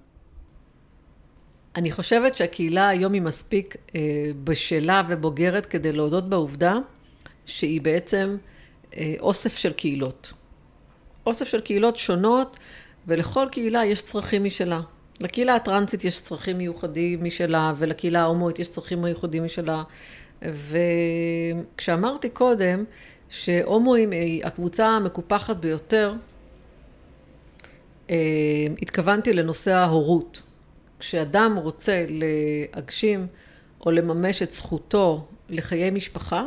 אני 1.78 1.92
חושבת 1.92 2.38
שהקהילה 2.38 2.90
היום 2.90 3.14
היא 3.14 3.22
מספיק 3.22 3.76
אה, 3.96 4.02
בשלה 4.44 5.04
ובוגרת 5.10 5.66
כדי 5.66 5.92
להודות 5.92 6.30
בעובדה 6.30 6.78
שהיא 7.46 7.82
בעצם 7.82 8.38
אה, 8.98 9.14
אוסף 9.20 9.58
של 9.58 9.74
קהילות. 9.74 10.34
אוסף 11.26 11.48
של 11.48 11.62
קהילות 11.62 11.98
שונות, 11.98 12.58
ולכל 13.08 13.48
קהילה 13.52 13.86
יש 13.86 14.02
צרכים 14.02 14.44
משלה. 14.44 14.82
לקהילה 15.20 15.56
הטרנסית 15.56 16.06
יש 16.06 16.22
צרכים 16.22 16.58
מיוחדים 16.58 17.24
משלה, 17.24 17.74
ולקהילה 17.78 18.22
ההומואית 18.22 18.60
יש 18.60 18.70
צרכים 18.70 19.02
מיוחדים 19.02 19.46
משלה. 19.46 19.84
וכשאמרתי 20.42 22.30
קודם 22.30 22.84
שהומואים 23.30 24.12
היא 24.12 24.46
הקבוצה 24.46 24.88
המקופחת 24.88 25.56
ביותר, 25.56 26.14
אה, 28.10 28.16
התכוונתי 28.82 29.34
לנושא 29.34 29.74
ההורות. 29.74 30.42
כשאדם 31.00 31.58
רוצה 31.62 32.06
להגשים 32.10 33.28
או 33.86 33.92
לממש 33.92 34.42
את 34.42 34.52
זכותו 34.52 35.28
לחיי 35.50 35.90
משפחה, 35.90 36.46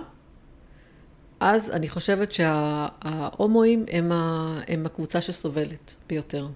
אז 1.41 1.71
אני 1.71 1.89
חושבת 1.89 2.33
שההומואים 2.33 3.85
הם, 3.91 4.13
ה, 4.13 4.61
הם 4.69 4.87
הקבוצה 4.87 5.21
שסובלת 5.21 5.95
ביותר. 6.09 6.49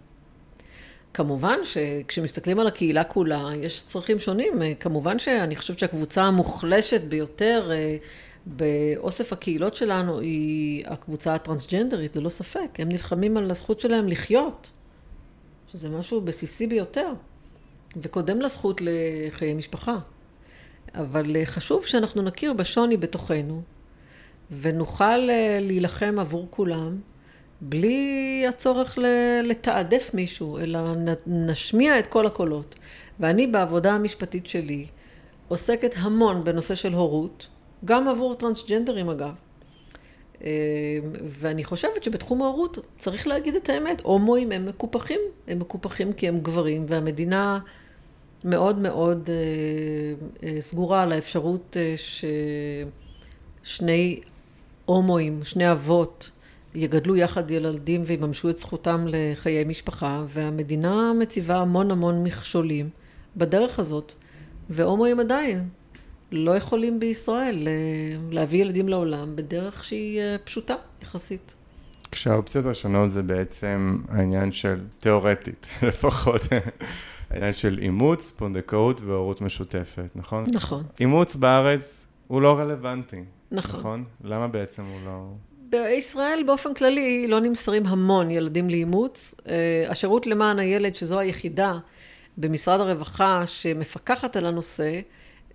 כמובן 1.15 1.59
שכשמסתכלים 1.65 2.59
על 2.59 2.67
הקהילה 2.67 3.05
כולה, 3.05 3.49
יש 3.63 3.83
צרכים 3.83 4.19
שונים. 4.19 4.53
כמובן 4.81 5.19
שאני 5.19 5.57
חושבת 5.57 5.79
שהקבוצה 5.79 6.23
המוחלשת 6.23 7.01
ביותר 7.01 7.71
אה, 7.73 7.97
באוסף 8.47 9.33
הקהילות 9.33 9.75
שלנו 9.75 10.21
היא 10.21 10.85
הקבוצה 10.87 11.35
הטרנסג'נדרית, 11.35 12.17
ללא 12.17 12.29
ספק. 12.29 12.69
הם 12.79 12.89
נלחמים 12.89 13.37
על 13.37 13.51
הזכות 13.51 13.81
שלהם 13.81 14.09
לחיות, 14.09 14.71
שזה 15.73 15.89
משהו 15.89 16.21
בסיסי 16.21 16.67
ביותר. 16.67 17.13
וקודם 17.97 18.41
לזכות 18.41 18.81
לחיי 18.81 19.55
משפחה. 19.55 19.99
אבל 20.95 21.37
אה, 21.37 21.47
חשוב 21.47 21.87
שאנחנו 21.87 22.23
נכיר 22.23 22.53
בשוני 22.53 22.97
בתוכנו, 22.97 23.63
ונוכל 24.61 25.31
אה, 25.31 25.59
להילחם 25.61 26.17
עבור 26.19 26.47
כולם, 26.51 26.99
בלי 27.61 28.45
הצורך 28.49 28.99
לתעדף 29.43 30.11
מישהו, 30.15 30.59
אלא 30.59 30.81
נשמיע 31.27 31.99
את 31.99 32.07
כל 32.07 32.27
הקולות. 32.27 32.75
ואני 33.21 33.47
בעבודה 33.47 33.93
המשפטית 33.93 34.47
שלי 34.47 34.87
עוסקת 35.49 35.95
המון 35.97 36.45
בנושא 36.45 36.75
של 36.75 36.93
הורות, 36.93 37.49
גם 37.85 38.09
עבור 38.09 38.35
טרנסג'נדרים 38.35 39.11
אגב. 39.11 39.33
אה, 40.45 40.51
ואני 41.25 41.65
חושבת 41.65 42.03
שבתחום 42.03 42.43
ההורות 42.43 42.79
צריך 42.99 43.27
להגיד 43.27 43.55
את 43.55 43.69
האמת, 43.69 44.01
הומואים 44.01 44.53
הם 44.53 44.67
מקופחים, 44.67 45.21
הם 45.49 45.59
מקופחים 45.59 46.13
כי 46.13 46.29
הם 46.29 46.41
גברים, 46.41 46.87
והמדינה 46.89 47.59
מאוד 48.45 48.79
מאוד 48.79 49.31
אה, 49.31 49.35
אה, 50.49 50.61
סגורה 50.61 51.03
על 51.03 51.13
האפשרות 51.13 51.77
אה, 51.77 51.95
ששני 53.65 54.21
הומואים, 54.85 55.45
שני 55.45 55.73
אבות, 55.73 56.31
יגדלו 56.75 57.17
יחד 57.17 57.51
ילדים 57.51 58.03
ויממשו 58.07 58.51
את 58.51 58.59
זכותם 58.59 59.07
לחיי 59.09 59.65
משפחה, 59.65 60.25
והמדינה 60.29 61.13
מציבה 61.21 61.57
המון 61.57 61.91
המון 61.91 62.25
מכשולים 62.25 62.89
בדרך 63.37 63.79
הזאת, 63.79 64.13
והומואים 64.71 65.21
עדיין 65.21 65.69
לא 66.33 66.57
יכולים 66.57 67.01
בישראל 67.01 67.69
להביא 68.31 68.61
ילדים 68.61 68.89
לעולם 68.89 69.37
בדרך 69.37 69.85
שהיא 69.85 70.21
פשוטה 70.45 70.75
יחסית. 71.03 71.55
כשהאופציות 72.11 72.67
השונות 72.67 73.11
זה 73.11 73.23
בעצם 73.23 73.99
העניין 74.09 74.53
של 74.53 74.81
תיאורטית 75.01 75.67
לפחות. 75.89 76.41
העניין 77.35 77.53
של 77.53 77.79
אימוץ, 77.83 78.31
פונדקאות 78.31 79.00
והורות 79.00 79.41
משותפת, 79.41 80.11
נכון? 80.14 80.45
נכון. 80.53 80.83
אימוץ 81.00 81.37
בארץ 81.37 82.07
הוא 82.26 82.43
לא 82.43 82.59
רלוונטי. 82.59 83.25
נכון. 83.53 83.81
נכון? 83.81 84.05
למה 84.25 84.49
בעצם 84.49 84.83
הוא 84.83 85.00
לא... 85.05 85.26
בישראל 85.71 86.43
באופן 86.47 86.75
כללי 86.75 87.26
לא 87.29 87.41
נמסרים 87.41 87.87
המון 87.87 88.31
ילדים 88.31 88.71
לאימוץ. 88.71 89.35
אה, 89.49 89.85
השירות 89.88 90.26
למען 90.26 90.59
הילד, 90.59 90.95
שזו 90.95 91.19
היחידה 91.19 91.79
במשרד 92.38 92.81
הרווחה 92.81 93.47
שמפקחת 93.47 94.37
על 94.37 94.47
הנושא, 94.47 95.00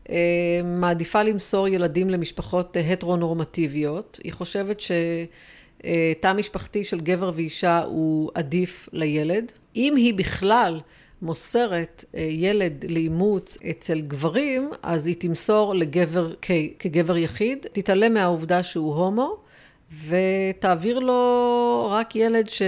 אה, 0.10 0.16
מעדיפה 0.64 1.24
למסור 1.24 1.68
ילדים 1.68 2.10
למשפחות 2.10 2.78
הטרונורמטיביות. 2.92 4.20
היא 4.24 4.34
חושבת 4.34 4.80
שתא 4.80 6.34
משפחתי 6.34 6.84
של 6.84 7.00
גבר 7.00 7.32
ואישה 7.36 7.84
הוא 7.84 8.32
עדיף 8.34 8.90
לילד. 8.94 9.52
אם 9.76 9.94
היא 9.96 10.14
בכלל 10.14 10.80
מוסרת 11.22 12.06
אה, 12.16 12.22
ילד 12.22 12.86
לאימוץ 12.90 13.58
אצל 13.70 14.02
גברים, 14.02 14.72
אז 14.84 15.08
היא 15.08 15.16
תמסור 15.20 15.76
לגבר 15.76 16.34
כגבר 16.80 17.18
יחיד, 17.18 17.66
תתעלם 17.72 18.14
מהעובדה 18.14 18.64
שהוא 18.64 18.96
הומו, 18.96 19.38
ותעביר 20.08 21.00
לו 21.00 21.88
רק 21.92 22.16
ילד 22.16 22.50
ש... 22.50 22.62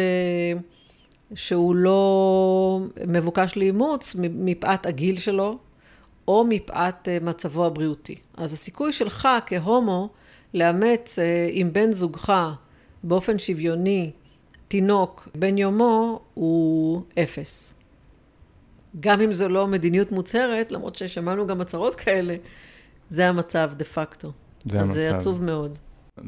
שהוא 1.36 1.76
לא 1.76 2.80
מבוקש 3.08 3.58
לאימוץ 3.58 4.16
מפאת 4.20 4.86
הגיל 4.86 5.18
שלו, 5.18 5.58
או 6.28 6.46
מפאת 6.50 7.08
אה, 7.08 7.18
מצבו 7.22 7.66
הבריאותי. 7.66 8.16
אז 8.38 8.54
הסיכוי 8.54 8.92
שלך 8.92 9.28
כהומו 9.46 10.10
לאמץ 10.54 11.20
אה, 11.20 11.48
עם 11.52 11.74
בן 11.74 11.92
זוגך 11.92 12.34
באופן 13.04 13.40
שוויוני 13.40 14.12
תינוק 14.68 15.30
בן 15.36 15.58
יומו 15.58 16.20
הוא 16.34 17.02
אפס. 17.20 17.74
גם 19.00 19.22
אם 19.22 19.34
זו 19.34 19.50
לא 19.50 19.68
מדיניות 19.68 20.12
מוצהרת, 20.12 20.72
למרות 20.72 20.96
ששמענו 20.96 21.48
גם 21.48 21.62
הצהרות 21.62 21.96
כאלה, 21.96 22.36
זה 23.10 23.28
המצב 23.28 23.72
דה 23.78 23.86
פקטו. 23.86 24.32
זה 24.66 24.82
המצב. 24.82 24.94
זה 24.94 25.16
עצוב 25.16 25.44
מאוד. 25.44 25.78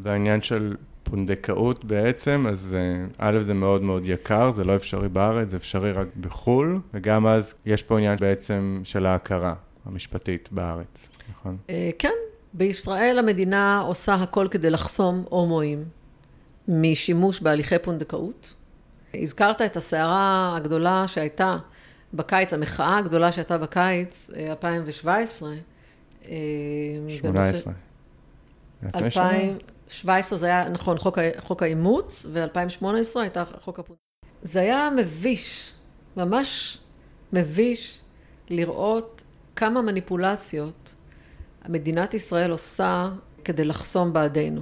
והעניין 0.03 0.41
של 0.41 0.75
פונדקאות 1.03 1.85
בעצם, 1.85 2.45
אז 2.49 2.77
אה, 2.79 3.05
א', 3.17 3.39
זה 3.41 3.53
מאוד 3.53 3.83
מאוד 3.83 4.03
יקר, 4.05 4.51
זה 4.51 4.63
לא 4.63 4.75
אפשרי 4.75 5.09
בארץ, 5.09 5.49
זה 5.49 5.57
אפשרי 5.57 5.91
רק 5.91 6.07
בחו"ל, 6.21 6.79
וגם 6.93 7.27
אז 7.27 7.53
יש 7.65 7.83
פה 7.83 7.97
עניין 7.97 8.17
בעצם 8.17 8.81
של 8.83 9.05
ההכרה 9.05 9.53
המשפטית 9.85 10.49
בארץ, 10.51 11.09
נכון? 11.31 11.57
אה, 11.69 11.89
כן, 11.99 12.13
בישראל 12.53 13.19
המדינה 13.19 13.79
עושה 13.79 14.13
הכל 14.13 14.47
כדי 14.51 14.69
לחסום 14.69 15.23
הומואים 15.29 15.83
משימוש 16.67 17.41
בהליכי 17.41 17.79
פונדקאות. 17.79 18.53
הזכרת 19.13 19.61
את 19.61 19.77
הסערה 19.77 20.53
הגדולה 20.57 21.03
שהייתה 21.07 21.57
בקיץ, 22.13 22.53
המחאה 22.53 22.97
הגדולה 22.97 23.31
שהייתה 23.31 23.57
בקיץ, 23.57 24.29
2017. 24.49 25.53
18. 27.09 27.73
2017 28.95 30.37
זה 30.37 30.45
היה, 30.45 30.69
נכון, 30.69 30.97
חוק, 30.97 31.17
חוק 31.39 31.63
האימוץ, 31.63 32.25
ו-2018 32.31 32.85
הייתה 33.19 33.43
חוק 33.45 33.79
הפונדקאות. 33.79 33.97
זה 34.41 34.59
היה 34.59 34.89
מביש, 34.95 35.73
ממש 36.17 36.77
מביש 37.33 38.01
לראות 38.49 39.23
כמה 39.55 39.81
מניפולציות 39.81 40.93
מדינת 41.69 42.13
ישראל 42.13 42.51
עושה 42.51 43.09
כדי 43.43 43.65
לחסום 43.65 44.13
בעדינו. 44.13 44.61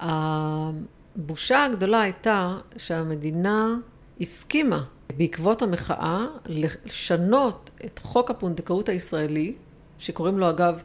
הבושה 0.00 1.64
הגדולה 1.64 2.00
הייתה 2.00 2.56
שהמדינה 2.76 3.76
הסכימה 4.20 4.84
בעקבות 5.16 5.62
המחאה 5.62 6.26
לשנות 6.46 7.70
את 7.84 7.98
חוק 7.98 8.30
הפונדקאות 8.30 8.88
הישראלי, 8.88 9.54
שקוראים 9.98 10.38
לו 10.38 10.50
אגב 10.50 10.82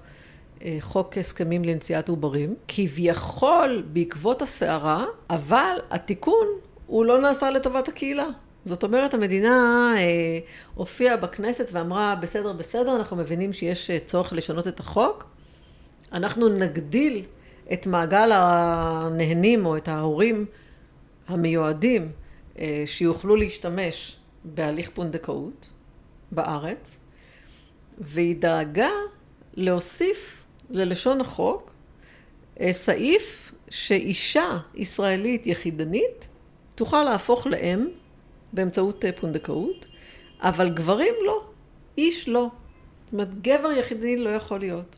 אה, 0.61 0.77
חוק 0.79 1.17
הסכמים 1.17 1.65
לנשיאת 1.65 2.09
עוברים, 2.09 2.55
כביכול 2.67 3.83
בעקבות 3.93 4.41
הסערה, 4.41 5.05
אבל 5.29 5.77
התיקון 5.89 6.47
הוא 6.87 7.05
לא 7.05 7.21
נעשה 7.21 7.51
לטובת 7.51 7.87
הקהילה. 7.87 8.27
זאת 8.65 8.83
אומרת, 8.83 9.13
המדינה 9.13 9.93
אה, 9.97 10.39
הופיעה 10.75 11.17
בכנסת 11.17 11.69
ואמרה, 11.71 12.15
בסדר, 12.21 12.53
בסדר, 12.53 12.95
אנחנו 12.95 13.17
מבינים 13.17 13.53
שיש 13.53 13.91
אה, 13.91 13.99
צורך 13.99 14.33
לשנות 14.33 14.67
את 14.67 14.79
החוק, 14.79 15.25
אנחנו 16.13 16.49
נגדיל 16.49 17.25
את 17.73 17.87
מעגל 17.87 18.29
הנהנים 18.33 19.65
או 19.65 19.77
את 19.77 19.87
ההורים 19.87 20.45
המיועדים 21.27 22.11
שיוכלו 22.85 23.35
להשתמש 23.35 24.17
בהליך 24.43 24.89
פונדקאות 24.89 25.69
בארץ, 26.31 26.97
והיא 27.97 28.35
דאגה 28.35 28.89
להוסיף 29.53 30.43
ללשון 30.69 31.21
החוק 31.21 31.71
אה, 32.59 32.73
סעיף 32.73 33.53
שאישה 33.69 34.57
ישראלית 34.75 35.47
יחידנית 35.47 36.27
תוכל 36.75 37.03
להפוך 37.03 37.47
לאם 37.47 37.87
באמצעות 38.53 39.05
אה, 39.05 39.11
פונדקאות, 39.11 39.87
אבל 40.39 40.69
גברים 40.69 41.13
לא, 41.25 41.43
איש 41.97 42.29
לא. 42.29 42.49
זאת 43.05 43.13
אומרת, 43.13 43.41
גבר 43.41 43.71
יחידני 43.71 44.17
לא 44.17 44.29
יכול 44.29 44.59
להיות. 44.59 44.95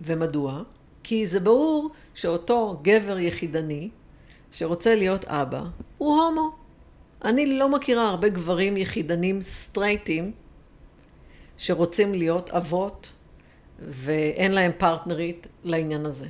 ומדוע? 0.00 0.62
כי 1.02 1.26
זה 1.26 1.40
ברור 1.40 1.90
שאותו 2.14 2.78
גבר 2.82 3.18
יחידני 3.18 3.90
שרוצה 4.52 4.94
להיות 4.94 5.24
אבא, 5.24 5.62
הוא 5.98 6.22
הומו. 6.22 6.65
אני 7.24 7.46
לא 7.46 7.68
מכירה 7.68 8.08
הרבה 8.08 8.28
גברים 8.28 8.76
יחידנים 8.76 9.42
סטרייטים 9.42 10.32
שרוצים 11.56 12.14
להיות 12.14 12.50
אבות 12.50 13.12
ואין 13.78 14.52
להם 14.52 14.72
פרטנרית 14.78 15.46
לעניין 15.64 16.06
הזה. 16.06 16.26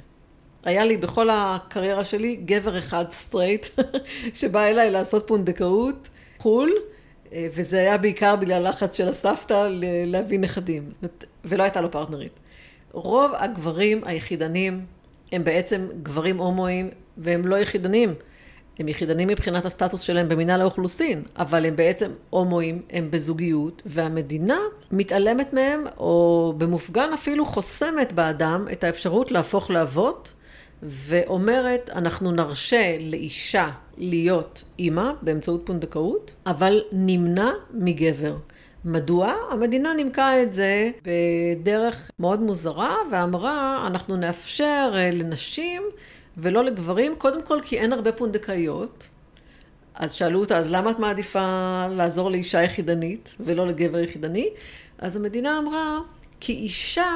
היה 0.65 0.85
לי 0.85 0.97
בכל 0.97 1.29
הקריירה 1.33 2.05
שלי 2.05 2.37
גבר 2.37 2.79
אחד 2.79 3.11
סטרייט 3.11 3.67
שבא 4.39 4.65
אליי 4.65 4.91
לעשות 4.91 5.27
פונדקאות 5.27 6.09
חו"ל 6.39 6.73
וזה 7.33 7.81
היה 7.81 7.99
בעיקר 7.99 8.37
בגלל 8.37 8.69
לחץ 8.69 8.97
של 8.97 9.09
הסבתא 9.09 9.69
להביא 10.07 10.39
נכדים 10.39 10.91
ולא 11.45 11.63
הייתה 11.63 11.81
לו 11.81 11.91
פרטנרית. 11.91 12.41
רוב 12.93 13.31
הגברים 13.35 14.01
היחידנים 14.05 14.85
הם 15.33 15.45
בעצם 15.45 15.89
גברים 16.03 16.39
הומואים 16.39 16.91
והם 17.17 17.47
לא 17.47 17.57
יחידנים. 17.57 18.15
הם 18.79 18.89
יחידנים 18.89 19.29
מבחינת 19.29 19.65
הסטטוס 19.65 20.01
שלהם 20.01 20.29
במינהל 20.29 20.61
האוכלוסין, 20.61 21.23
אבל 21.37 21.67
הם 21.67 21.77
בעצם 21.77 22.11
הומואים, 22.31 22.83
הם 22.91 23.11
בזוגיות, 23.11 23.83
והמדינה 23.87 24.59
מתעלמת 24.91 25.53
מהם, 25.53 25.85
או 25.99 26.55
במופגן 26.59 27.13
אפילו 27.15 27.47
חוסמת 27.47 28.13
באדם 28.13 28.67
את 28.73 28.85
האפשרות 28.85 29.31
להפוך 29.31 29.71
לאבות, 29.71 30.33
ואומרת, 30.83 31.91
אנחנו 31.95 32.33
נרשה 32.33 32.97
לאישה 33.01 33.71
להיות 33.97 34.63
אימא 34.79 35.13
באמצעות 35.23 35.63
פונדקאות, 35.67 36.31
אבל 36.47 36.81
נמנע 36.93 37.51
מגבר. 37.75 38.37
מדוע? 38.85 39.33
המדינה 39.51 39.95
נימקה 39.95 40.43
את 40.43 40.53
זה 40.53 40.91
בדרך 41.03 42.11
מאוד 42.19 42.41
מוזרה 42.41 42.97
ואמרה, 43.11 43.85
אנחנו 43.87 44.17
נאפשר 44.17 44.93
אה, 44.95 45.11
לנשים 45.11 45.83
ולא 46.37 46.65
לגברים, 46.65 47.15
קודם 47.19 47.43
כל 47.43 47.61
כי 47.65 47.79
אין 47.79 47.93
הרבה 47.93 48.13
פונדקאיות. 48.13 49.05
אז 49.95 50.13
שאלו 50.13 50.41
אותה, 50.41 50.59
אז 50.59 50.71
למה 50.71 50.91
את 50.91 50.99
מעדיפה 50.99 51.87
לעזור 51.91 52.31
לאישה 52.31 52.63
יחידנית 52.63 53.35
ולא 53.41 53.67
לגבר 53.67 53.99
יחידני? 53.99 54.49
אז 54.99 55.17
המדינה 55.17 55.59
אמרה, 55.59 55.99
כי 56.41 56.53
אישה 56.53 57.11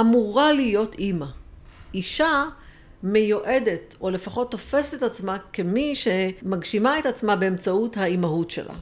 אמורה 0.00 0.52
להיות 0.52 0.94
אימא. 0.94 1.26
אישה 1.94 2.44
מיועדת, 3.02 3.94
או 4.00 4.10
לפחות 4.10 4.50
תופסת 4.50 4.94
את 4.94 5.02
עצמה 5.02 5.36
כמי 5.52 5.94
שמגשימה 5.96 6.98
את 6.98 7.06
עצמה 7.06 7.36
באמצעות 7.36 7.96
האימהות 7.96 8.50
שלה. 8.50 8.74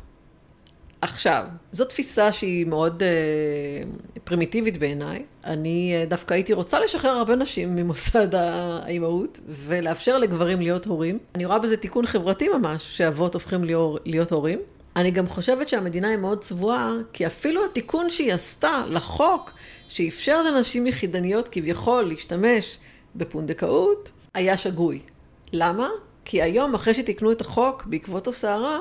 עכשיו, 1.05 1.45
זו 1.73 1.85
תפיסה 1.85 2.33
שהיא 2.33 2.67
מאוד 2.67 3.03
אה, 3.03 3.09
פרימיטיבית 4.25 4.79
בעיניי. 4.79 5.23
אני 5.45 5.95
אה, 5.97 6.07
דווקא 6.07 6.35
הייתי 6.35 6.53
רוצה 6.53 6.81
לשחרר 6.81 7.11
הרבה 7.11 7.37
נשים 7.37 7.77
ממוסד 7.77 8.35
האימהות 8.35 9.41
ולאפשר 9.49 10.19
לגברים 10.19 10.61
להיות 10.61 10.87
הורים. 10.87 11.19
אני 11.35 11.45
רואה 11.45 11.59
בזה 11.59 11.77
תיקון 11.77 12.07
חברתי 12.07 12.49
ממש, 12.49 12.97
שאבות 12.97 13.35
הופכים 13.35 13.65
להיות, 13.65 14.03
להיות 14.05 14.33
הורים. 14.33 14.59
אני 14.97 15.11
גם 15.11 15.27
חושבת 15.27 15.69
שהמדינה 15.69 16.09
היא 16.09 16.17
מאוד 16.17 16.39
צבועה, 16.39 16.95
כי 17.13 17.27
אפילו 17.27 17.65
התיקון 17.65 18.11
שהיא 18.11 18.33
עשתה 18.33 18.83
לחוק, 18.89 19.51
שאפשר 19.89 20.43
לנשים 20.43 20.87
יחידניות 20.87 21.49
כביכול 21.49 22.03
להשתמש 22.03 22.79
בפונדקאות, 23.17 24.11
היה 24.35 24.57
שגוי. 24.57 25.01
למה? 25.53 25.89
כי 26.25 26.43
היום, 26.43 26.75
אחרי 26.75 26.95
שתיקנו 26.95 27.33
את 27.33 27.41
החוק 27.41 27.85
בעקבות 27.87 28.29
הסערה, 28.29 28.79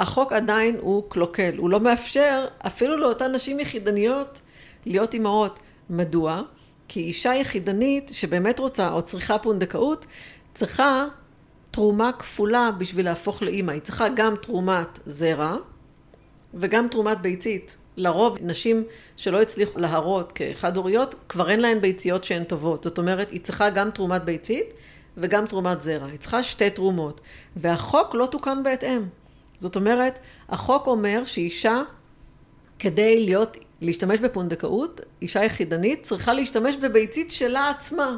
החוק 0.00 0.32
עדיין 0.32 0.76
הוא 0.80 1.02
קלוקל, 1.08 1.56
הוא 1.56 1.70
לא 1.70 1.80
מאפשר 1.80 2.46
אפילו 2.58 2.96
לאותן 2.96 3.34
נשים 3.34 3.60
יחידניות 3.60 4.40
להיות 4.86 5.14
אימהות. 5.14 5.58
מדוע? 5.90 6.42
כי 6.88 7.00
אישה 7.00 7.34
יחידנית 7.34 8.10
שבאמת 8.14 8.58
רוצה 8.58 8.92
או 8.92 9.02
צריכה 9.02 9.38
פונדקאות, 9.38 10.06
צריכה 10.54 11.06
תרומה 11.70 12.12
כפולה 12.12 12.70
בשביל 12.78 13.04
להפוך 13.04 13.42
לאימא. 13.42 13.72
היא 13.72 13.80
צריכה 13.80 14.08
גם 14.08 14.34
תרומת 14.36 14.98
זרע 15.06 15.56
וגם 16.54 16.88
תרומת 16.88 17.20
ביצית. 17.20 17.76
לרוב 17.96 18.38
נשים 18.40 18.84
שלא 19.16 19.42
הצליחו 19.42 19.78
להרות 19.78 20.32
כחד 20.34 20.76
הוריות, 20.76 21.14
כבר 21.28 21.50
אין 21.50 21.60
להן 21.60 21.80
ביציות 21.80 22.24
שהן 22.24 22.44
טובות. 22.44 22.84
זאת 22.84 22.98
אומרת, 22.98 23.30
היא 23.30 23.40
צריכה 23.40 23.70
גם 23.70 23.90
תרומת 23.90 24.24
ביצית 24.24 24.66
וגם 25.16 25.46
תרומת 25.46 25.82
זרע. 25.82 26.06
היא 26.06 26.18
צריכה 26.18 26.42
שתי 26.42 26.70
תרומות. 26.70 27.20
והחוק 27.56 28.14
לא 28.14 28.26
תוקן 28.26 28.62
בהתאם. 28.62 29.02
זאת 29.58 29.76
אומרת, 29.76 30.18
החוק 30.48 30.86
אומר 30.86 31.24
שאישה, 31.24 31.82
כדי 32.78 33.24
להיות, 33.24 33.56
להשתמש 33.80 34.20
בפונדקאות, 34.20 35.00
אישה 35.22 35.44
יחידנית 35.44 36.02
צריכה 36.02 36.32
להשתמש 36.32 36.76
בביצית 36.76 37.30
שלה 37.30 37.70
עצמה. 37.70 38.16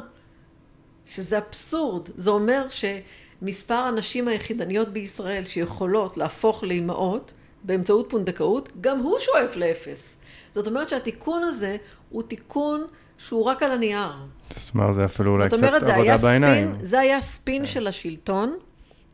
שזה 1.09 1.37
אבסורד. 1.37 2.09
זה 2.15 2.29
אומר 2.29 2.65
שמספר 2.69 3.73
הנשים 3.73 4.27
היחידניות 4.27 4.87
בישראל 4.87 5.45
שיכולות 5.45 6.17
להפוך 6.17 6.63
לאימהות 6.63 7.33
באמצעות 7.63 8.09
פונדקאות, 8.09 8.69
גם 8.81 8.99
הוא 8.99 9.19
שואף 9.19 9.55
לאפס. 9.55 10.15
זאת 10.51 10.67
אומרת 10.67 10.89
שהתיקון 10.89 11.43
הזה 11.43 11.77
הוא 12.09 12.23
תיקון 12.23 12.85
שהוא 13.17 13.45
רק 13.45 13.63
על 13.63 13.71
הנייר. 13.71 14.11
זאת 14.49 14.73
אומרת, 14.73 14.93
זה 14.93 15.05
אפילו 15.05 15.31
אולי 15.31 15.47
קצת 15.47 15.63
עבודה 15.63 16.17
בעיניים. 16.17 16.75
זה 16.81 16.99
היה 16.99 17.21
ספין 17.21 17.65
של 17.65 17.87
השלטון 17.87 18.57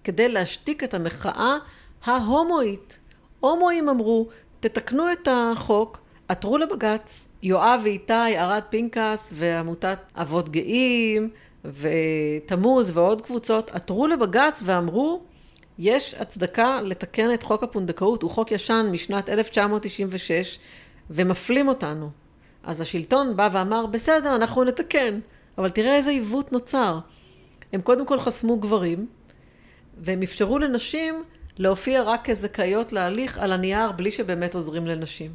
כדי 0.03 0.29
להשתיק 0.29 0.83
את 0.83 0.93
המחאה 0.93 1.57
ההומואית. 2.05 2.99
הומואים 3.39 3.89
אמרו, 3.89 4.27
תתקנו 4.59 5.11
את 5.11 5.27
החוק, 5.31 5.99
עתרו 6.27 6.57
לבג"ץ. 6.57 7.27
יואב 7.43 7.81
ואיתי, 7.83 8.13
ארד 8.13 8.63
פנקס 8.69 9.29
ועמותת 9.33 9.99
אבות 10.15 10.49
גאים 10.49 11.29
ותמוז 11.65 12.97
ועוד 12.97 13.21
קבוצות 13.21 13.69
עתרו 13.69 14.07
לבג"ץ 14.07 14.61
ואמרו, 14.65 15.21
יש 15.79 16.13
הצדקה 16.13 16.81
לתקן 16.81 17.33
את 17.33 17.43
חוק 17.43 17.63
הפונדקאות, 17.63 18.21
הוא 18.21 18.31
חוק 18.31 18.51
ישן 18.51 18.89
משנת 18.91 19.29
1996 19.29 20.59
ומפלים 21.09 21.67
אותנו. 21.67 22.09
אז 22.63 22.81
השלטון 22.81 23.35
בא 23.35 23.49
ואמר, 23.51 23.85
בסדר, 23.85 24.35
אנחנו 24.35 24.63
נתקן, 24.63 25.19
אבל 25.57 25.69
תראה 25.69 25.95
איזה 25.95 26.09
עיוות 26.09 26.51
נוצר. 26.51 26.99
הם 27.73 27.81
קודם 27.81 28.05
כל 28.05 28.19
חסמו 28.19 28.57
גברים, 28.57 29.07
והם 29.97 30.21
אפשרו 30.21 30.59
לנשים 30.59 31.23
להופיע 31.57 32.03
רק 32.03 32.29
כזכאיות 32.29 32.91
להליך 32.93 33.37
על 33.37 33.51
הנייר 33.51 33.91
בלי 33.91 34.11
שבאמת 34.11 34.55
עוזרים 34.55 34.87
לנשים. 34.87 35.33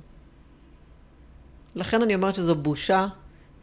לכן 1.74 2.02
אני 2.02 2.14
אומרת 2.14 2.34
שזו 2.34 2.54
בושה 2.54 3.06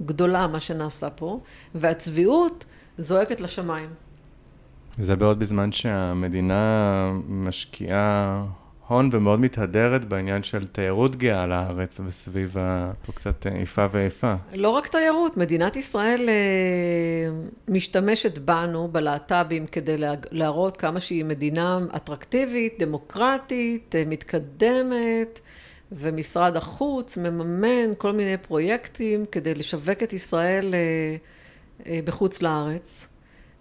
גדולה 0.01 0.47
מה 0.47 0.59
שנעשה 0.59 1.09
פה, 1.09 1.39
והצביעות 1.75 2.65
זועקת 2.97 3.41
לשמיים. 3.41 3.89
זה 4.97 5.15
בעוד 5.15 5.39
בזמן 5.39 5.71
שהמדינה 5.71 7.11
משקיעה 7.27 8.45
הון 8.87 9.09
ומאוד 9.11 9.39
מתהדרת 9.39 10.05
בעניין 10.05 10.43
של 10.43 10.67
תיירות 10.67 11.15
גאה 11.15 11.47
לארץ 11.47 11.99
וסביב 12.05 12.57
ה... 12.57 12.91
פה 13.05 13.11
קצת 13.11 13.47
איפה 13.47 13.85
ואיפה. 13.91 14.33
לא 14.53 14.69
רק 14.69 14.87
תיירות, 14.87 15.37
מדינת 15.37 15.75
ישראל 15.75 16.29
אה, 16.29 16.35
משתמשת 17.67 18.37
בנו, 18.37 18.87
בלהט"בים, 18.91 19.67
כדי 19.67 19.95
להראות 20.31 20.77
כמה 20.77 20.99
שהיא 20.99 21.25
מדינה 21.25 21.79
אטרקטיבית, 21.95 22.73
דמוקרטית, 22.79 23.95
אה, 23.95 24.03
מתקדמת, 24.05 25.39
ומשרד 25.91 26.57
החוץ 26.57 27.17
מממן 27.17 27.95
כל 27.97 28.11
מיני 28.11 28.37
פרויקטים 28.37 29.25
כדי 29.31 29.55
לשווק 29.55 30.03
את 30.03 30.13
ישראל 30.13 30.75
אה, 30.75 31.99
בחוץ 32.05 32.41
לארץ, 32.41 33.07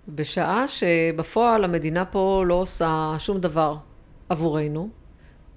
בשעה 0.08 0.68
שבפועל 0.68 1.64
המדינה 1.64 2.04
פה 2.04 2.44
לא 2.46 2.54
עושה 2.54 3.14
שום 3.18 3.38
דבר 3.38 3.76
עבורנו. 4.28 5.05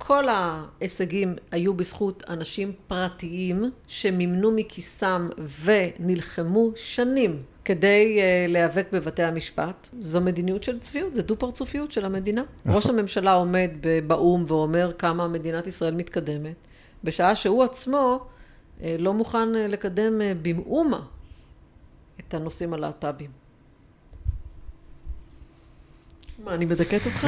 כל 0.02 0.26
ההישגים 0.30 1.36
היו 1.52 1.74
בזכות 1.74 2.24
אנשים 2.30 2.72
פרטיים 2.88 3.72
שמימנו 3.88 4.52
מכיסם 4.52 5.30
ונלחמו 5.64 6.72
שנים 6.76 7.44
כדי 7.66 8.20
uh, 8.20 8.52
להיאבק 8.52 8.88
בבתי 8.92 9.24
המשפט. 9.24 9.88
זו 10.00 10.22
מדיניות 10.22 10.64
של 10.64 10.80
צביעות, 10.80 11.14
זו 11.14 11.22
דו-פרצופיות 11.22 11.92
של 11.92 12.06
המדינה. 12.06 12.44
נכון. 12.66 12.76
ראש 12.76 12.86
הממשלה 12.86 13.34
עומד 13.34 13.70
באו"ם 14.08 14.46
ואומר 14.48 14.92
כמה 14.98 15.28
מדינת 15.28 15.68
ישראל 15.68 15.94
מתקדמת, 15.94 16.56
בשעה 17.04 17.36
שהוא 17.36 17.64
עצמו 17.64 18.20
uh, 18.20 18.84
לא 19.00 19.14
מוכן 19.14 19.56
uh, 19.56 19.58
לקדם 19.58 20.22
uh, 20.22 20.38
במאומה 20.42 21.02
את 22.20 22.34
הנושאים 22.34 22.74
הלהט"בים. 22.74 23.39
מה, 26.44 26.54
אני 26.54 26.66
מדכאת 26.66 27.06
אותך? 27.06 27.28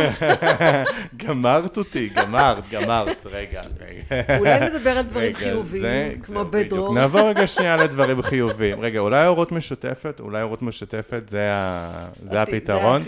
גמרת 1.25 1.77
אותי, 1.77 2.09
גמרת, 2.09 2.69
גמרת, 2.69 3.25
רגע, 3.25 3.61
רגע. 3.79 4.37
אולי 4.39 4.59
נדבר 4.59 4.89
על 4.89 5.03
דברים 5.03 5.33
חיוביים, 5.33 6.21
כמו 6.21 6.45
בדרור. 6.45 6.93
נעבור 6.95 7.21
רגע 7.29 7.47
שנייה 7.53 7.77
לדברים 7.77 8.21
חיוביים. 8.21 8.79
רגע, 8.79 8.99
אולי 8.99 9.25
הורות 9.25 9.51
משותפת, 9.51 10.19
אולי 10.19 10.41
הורות 10.41 10.61
משותפת 10.61 11.29
זה 11.29 12.41
הפתרון. 12.41 13.03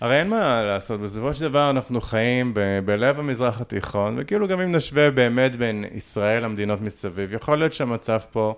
הרי 0.00 0.20
אין 0.20 0.28
מה 0.28 0.62
לעשות, 0.62 1.00
בסופו 1.00 1.34
של 1.34 1.40
דבר 1.48 1.70
אנחנו 1.70 2.00
חיים 2.00 2.54
ב- 2.54 2.78
בלב 2.84 3.18
המזרח 3.18 3.60
התיכון, 3.60 4.14
וכאילו 4.18 4.48
גם 4.48 4.60
אם 4.60 4.72
נשווה 4.72 5.10
באמת 5.10 5.56
בין 5.56 5.84
ישראל 5.94 6.44
למדינות 6.44 6.80
מסביב, 6.80 7.32
יכול 7.32 7.58
להיות 7.58 7.74
שהמצב 7.74 8.18
פה... 8.32 8.54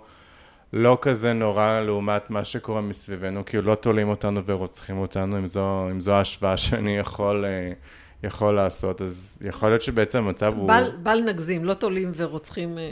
לא 0.77 0.97
כזה 1.01 1.33
נורא 1.33 1.79
לעומת 1.79 2.29
מה 2.29 2.43
שקורה 2.43 2.81
מסביבנו, 2.81 3.45
כאילו 3.45 3.63
לא 3.63 3.75
תולים 3.75 4.09
אותנו 4.09 4.45
ורוצחים 4.45 4.97
אותנו, 4.97 5.37
אם 5.37 5.47
זו, 5.47 5.89
אם 5.91 6.01
זו 6.01 6.11
ההשוואה 6.13 6.57
שאני 6.63 6.97
יכול, 6.97 7.45
אה, 7.45 7.71
יכול 8.23 8.55
לעשות, 8.55 9.01
אז 9.01 9.39
יכול 9.41 9.69
להיות 9.69 9.81
שבעצם 9.81 10.17
המצב 10.17 10.53
הוא... 10.57 10.67
בל, 10.67 10.91
בל 11.03 11.21
נגזים, 11.21 11.65
לא 11.65 11.73
תולים 11.73 12.11
ורוצחים 12.15 12.77
אה, 12.77 12.83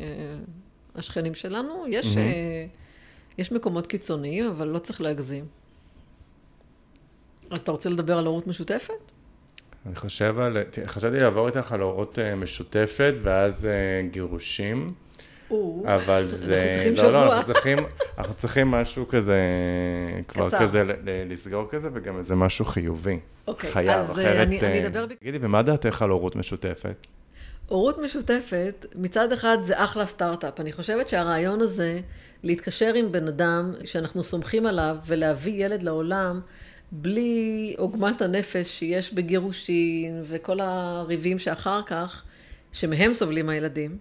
השכנים 0.95 1.33
שלנו, 1.33 1.85
יש, 1.87 2.05
mm-hmm. 2.05 2.17
אה, 2.17 2.65
יש 3.37 3.51
מקומות 3.51 3.87
קיצוניים, 3.87 4.45
אבל 4.45 4.67
לא 4.67 4.79
צריך 4.79 5.01
להגזים. 5.01 5.45
אז 7.49 7.61
אתה 7.61 7.71
רוצה 7.71 7.89
לדבר 7.89 8.17
על 8.17 8.25
הורות 8.25 8.47
משותפת? 8.47 8.93
אני 9.85 9.95
חושב 9.95 10.39
על... 10.39 10.57
חשבתי 10.85 11.19
לעבור 11.19 11.47
איתך 11.47 11.71
על 11.71 11.81
הורות 11.81 12.19
אה, 12.19 12.35
משותפת 12.35 13.13
ואז 13.21 13.65
אה, 13.65 14.07
גירושים. 14.11 14.93
אבל 15.85 16.29
זה... 16.29 16.63
אנחנו 16.63 16.73
צריכים 16.73 16.95
שבוע. 16.95 17.11
לא, 17.11 17.25
לא, 17.25 17.33
אנחנו 17.33 17.53
צריכים, 17.53 17.77
אנחנו 18.17 18.33
צריכים 18.33 18.67
משהו 18.67 19.07
כזה, 19.07 19.39
כבר 20.27 20.47
קצר. 20.47 20.59
כזה, 20.59 20.83
לסגור 21.29 21.67
כזה, 21.69 21.89
וגם 21.93 22.17
איזה 22.17 22.35
משהו 22.35 22.65
חיובי. 22.65 23.19
אוקיי, 23.47 23.71
חייב, 23.71 23.89
אז 23.89 24.19
אה, 24.19 24.31
אחרת... 24.31 24.47
אני, 24.47 24.59
אני 24.59 24.87
אדבר... 24.87 25.05
תגידי, 25.05 25.37
ומה 25.41 25.61
דעתך 25.61 26.01
על 26.01 26.09
הורות 26.09 26.35
משותפת? 26.35 27.07
הורות 27.67 27.99
משותפת, 27.99 28.85
מצד 28.95 29.31
אחד 29.31 29.57
זה 29.61 29.83
אחלה 29.83 30.05
סטארט-אפ. 30.05 30.59
אני 30.59 30.71
חושבת 30.71 31.09
שהרעיון 31.09 31.61
הזה, 31.61 31.99
להתקשר 32.43 32.93
עם 32.93 33.11
בן 33.11 33.27
אדם 33.27 33.73
שאנחנו 33.83 34.23
סומכים 34.23 34.65
עליו 34.65 34.97
ולהביא 35.05 35.65
ילד 35.65 35.83
לעולם, 35.83 36.39
בלי 36.91 37.75
עוגמת 37.77 38.21
הנפש 38.21 38.79
שיש 38.79 39.13
בגירושין 39.13 40.21
וכל 40.23 40.59
הריבים 40.59 41.39
שאחר 41.39 41.81
כך, 41.85 42.23
שמהם 42.71 43.13
סובלים 43.13 43.49
הילדים 43.49 43.97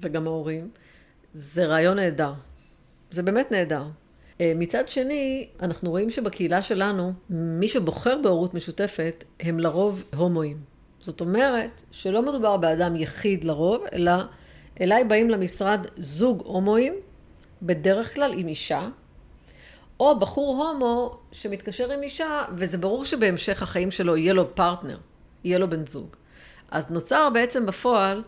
וגם 0.00 0.26
ההורים, 0.26 0.70
זה 1.38 1.66
רעיון 1.66 1.96
נהדר. 1.96 2.32
זה 3.10 3.22
באמת 3.22 3.52
נהדר. 3.52 3.82
אה, 4.40 4.52
מצד 4.56 4.88
שני, 4.88 5.48
אנחנו 5.60 5.90
רואים 5.90 6.10
שבקהילה 6.10 6.62
שלנו, 6.62 7.12
מי 7.30 7.68
שבוחר 7.68 8.18
בהורות 8.22 8.54
משותפת, 8.54 9.24
הם 9.40 9.60
לרוב 9.60 10.04
הומואים. 10.16 10.60
זאת 11.00 11.20
אומרת, 11.20 11.70
שלא 11.90 12.22
מדובר 12.22 12.56
באדם 12.56 12.96
יחיד 12.96 13.44
לרוב, 13.44 13.84
אלא 13.92 14.12
אליי 14.80 15.04
באים 15.04 15.30
למשרד 15.30 15.86
זוג 15.96 16.42
הומואים, 16.44 16.94
בדרך 17.62 18.14
כלל 18.14 18.32
עם 18.36 18.48
אישה, 18.48 18.88
או 20.00 20.18
בחור 20.18 20.64
הומו 20.64 21.18
שמתקשר 21.32 21.92
עם 21.92 22.02
אישה, 22.02 22.44
וזה 22.54 22.78
ברור 22.78 23.04
שבהמשך 23.04 23.62
החיים 23.62 23.90
שלו 23.90 24.16
יהיה 24.16 24.32
לו 24.32 24.54
פרטנר, 24.54 24.98
יהיה 25.44 25.58
לו 25.58 25.70
בן 25.70 25.86
זוג. 25.86 26.08
אז 26.70 26.90
נוצר 26.90 27.30
בעצם 27.34 27.66
בפועל 27.66 28.22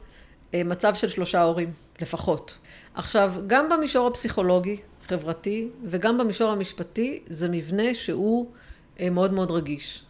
אה, 0.54 0.64
מצב 0.64 0.94
של 0.94 1.08
שלושה 1.08 1.42
הורים, 1.42 1.72
לפחות. 2.00 2.58
עכשיו, 2.98 3.34
גם 3.46 3.68
במישור 3.68 4.06
הפסיכולוגי, 4.06 4.76
חברתי, 5.08 5.68
וגם 5.84 6.18
במישור 6.18 6.50
המשפטי, 6.50 7.22
זה 7.28 7.48
מבנה 7.48 7.94
שהוא 7.94 8.50
אה, 9.00 9.10
מאוד 9.10 9.32
מאוד 9.32 9.50
רגיש. 9.50 10.04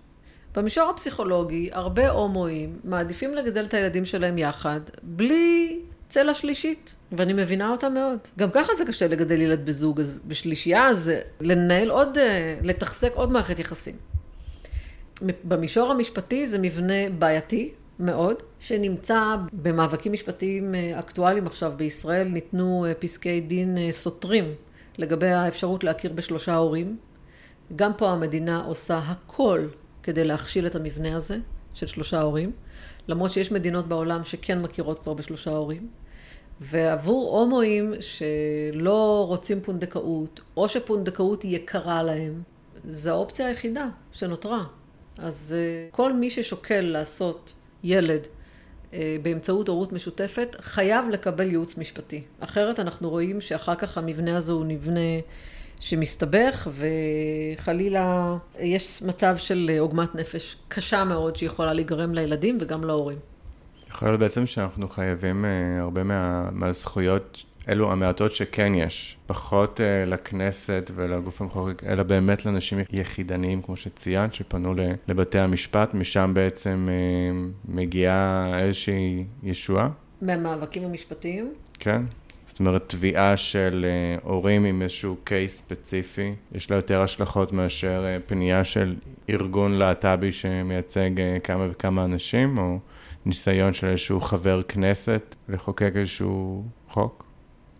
במישור 0.57 0.90
הפסיכולוגי, 0.90 1.68
הרבה 1.72 2.11
הומואים 2.11 2.79
מעדיפים 2.85 3.35
לגדל 3.35 3.64
את 3.64 3.74
הילדים 3.74 4.05
שלהם 4.05 4.38
יחד, 4.38 4.81
בלי 5.03 5.81
צלע 6.09 6.35
שלישית, 6.35 6.94
ואני 7.12 7.33
מבינה 7.33 7.70
אותה 7.70 7.88
מאוד. 7.88 8.18
גם 8.38 8.51
ככה 8.51 8.74
זה 8.74 8.85
קשה 8.85 9.09
לגדל 9.09 9.42
ילד 9.42 9.66
בזוג, 9.66 10.01
אז 10.01 10.20
בשלישייה 10.27 10.94
זה 10.94 11.20
לנהל 11.40 11.90
עוד, 11.90 12.18
אה, 12.18 12.59
לתחזק 12.62 13.12
עוד 13.14 13.31
מערכת 13.31 13.59
יחסים. 13.59 13.96
במישור 15.44 15.90
המשפטי 15.90 16.46
זה 16.46 16.59
מבנה 16.59 17.11
בעייתי, 17.18 17.72
מאוד, 18.00 18.37
שנמצא 18.61 19.37
במאבקים 19.52 20.12
משפטיים 20.12 20.74
אה, 20.74 20.98
אקטואליים 20.98 21.46
עכשיו 21.46 21.72
בישראל, 21.76 22.28
ניתנו 22.28 22.87
אה, 22.88 22.94
פסקי 22.94 23.40
דין 23.40 23.78
אה, 23.78 23.92
סותרים 23.92 24.44
לגבי 24.98 25.26
האפשרות 25.26 25.84
להכיר 25.84 26.12
בשלושה 26.12 26.56
הורים. 26.56 26.96
גם 27.76 27.92
פה 27.96 28.11
המדינה 28.11 28.64
עושה 28.64 28.98
הכל 28.98 29.68
כדי 30.02 30.24
להכשיל 30.24 30.66
את 30.66 30.74
המבנה 30.74 31.16
הזה 31.16 31.37
של 31.74 31.87
שלושה 31.87 32.20
הורים, 32.20 32.52
למרות 33.08 33.30
שיש 33.30 33.52
מדינות 33.52 33.88
בעולם 33.88 34.24
שכן 34.24 34.62
מכירות 34.62 34.98
כבר 34.98 35.14
בשלושה 35.14 35.50
הורים. 35.50 35.88
ועבור 36.61 37.38
הומואים 37.38 37.94
שלא 38.00 39.24
רוצים 39.28 39.61
פונדקאות, 39.61 40.40
או 40.56 40.68
שפונדקאות 40.68 41.42
היא 41.42 41.56
יקרה 41.56 42.02
להם, 42.02 42.42
זו 42.84 43.11
האופציה 43.11 43.46
היחידה 43.46 43.88
שנותרה. 44.12 44.64
אז 45.18 45.56
כל 45.90 46.12
מי 46.12 46.30
ששוקל 46.30 46.80
לעשות 46.80 47.54
ילד 47.84 48.20
אה, 48.92 49.16
באמצעות 49.22 49.68
הורות 49.68 49.92
משותפת, 49.92 50.56
חייב 50.60 51.08
לקבל 51.08 51.46
ייעוץ 51.46 51.78
משפטי. 51.78 52.22
אחרת 52.40 52.80
אנחנו 52.80 53.10
רואים 53.10 53.40
שאחר 53.40 53.74
כך 53.74 53.98
המבנה 53.98 54.36
הזה 54.36 54.52
הוא 54.52 54.64
מבנה 54.66 55.00
שמסתבך, 55.80 56.68
וחלילה 57.58 58.36
יש 58.58 59.02
מצב 59.02 59.36
של 59.36 59.70
עוגמת 59.78 60.14
נפש 60.14 60.56
קשה 60.68 61.04
מאוד 61.04 61.36
שיכולה 61.36 61.72
להיגרם 61.72 62.14
לילדים 62.14 62.58
וגם 62.60 62.84
להורים. 62.84 63.18
יכול 63.90 64.08
להיות 64.08 64.20
בעצם 64.20 64.46
שאנחנו 64.46 64.88
חייבים 64.88 65.44
uh, 65.44 65.80
הרבה 65.80 66.02
מה, 66.02 66.48
מהזכויות, 66.52 67.44
אלו 67.68 67.92
המעטות 67.92 68.35
שכן 68.35 68.72
יש, 68.74 69.16
פחות 69.26 69.81
uh, 69.81 70.09
לכנסת 70.09 70.90
ולגוף 70.94 71.42
המחוקק, 71.42 71.85
אלא 71.85 72.02
באמת 72.02 72.46
לאנשים 72.46 72.78
יחידניים, 72.92 73.62
כמו 73.62 73.76
שציינת, 73.76 74.35
שפנו 74.35 74.74
לבתי 75.09 75.38
המשפט, 75.38 75.94
משם 75.94 76.31
בעצם 76.35 76.88
uh, 76.88 77.70
מגיעה 77.72 78.50
איזושהי 78.61 79.24
ישועה. 79.42 79.88
מהמאבקים 80.22 80.85
המשפטיים? 80.85 81.54
כן. 81.78 82.02
זאת 82.46 82.61
אומרת, 82.61 82.85
תביעה 82.87 83.37
של 83.37 83.87
uh, 84.18 84.26
הורים 84.26 84.64
עם 84.64 84.83
איזשהו 84.83 85.16
קייס 85.24 85.59
ספציפי, 85.59 86.35
יש 86.52 86.70
לה 86.70 86.76
יותר 86.76 87.02
השלכות 87.02 87.52
מאשר 87.52 88.04
uh, 88.04 88.28
פנייה 88.28 88.64
של 88.64 88.96
ארגון 89.31 89.72
להט"בי 89.72 90.33
שמייצג 90.33 91.11
uh, 91.16 91.40
כמה 91.40 91.68
וכמה 91.70 92.04
אנשים, 92.04 92.59
או 92.59 92.78
ניסיון 93.26 93.74
של 93.74 93.87
איזשהו 93.87 94.20
חבר 94.20 94.62
כנסת 94.62 95.35
לחוקק 95.48 95.92
איזשהו 95.96 96.64
חוק? 96.88 97.27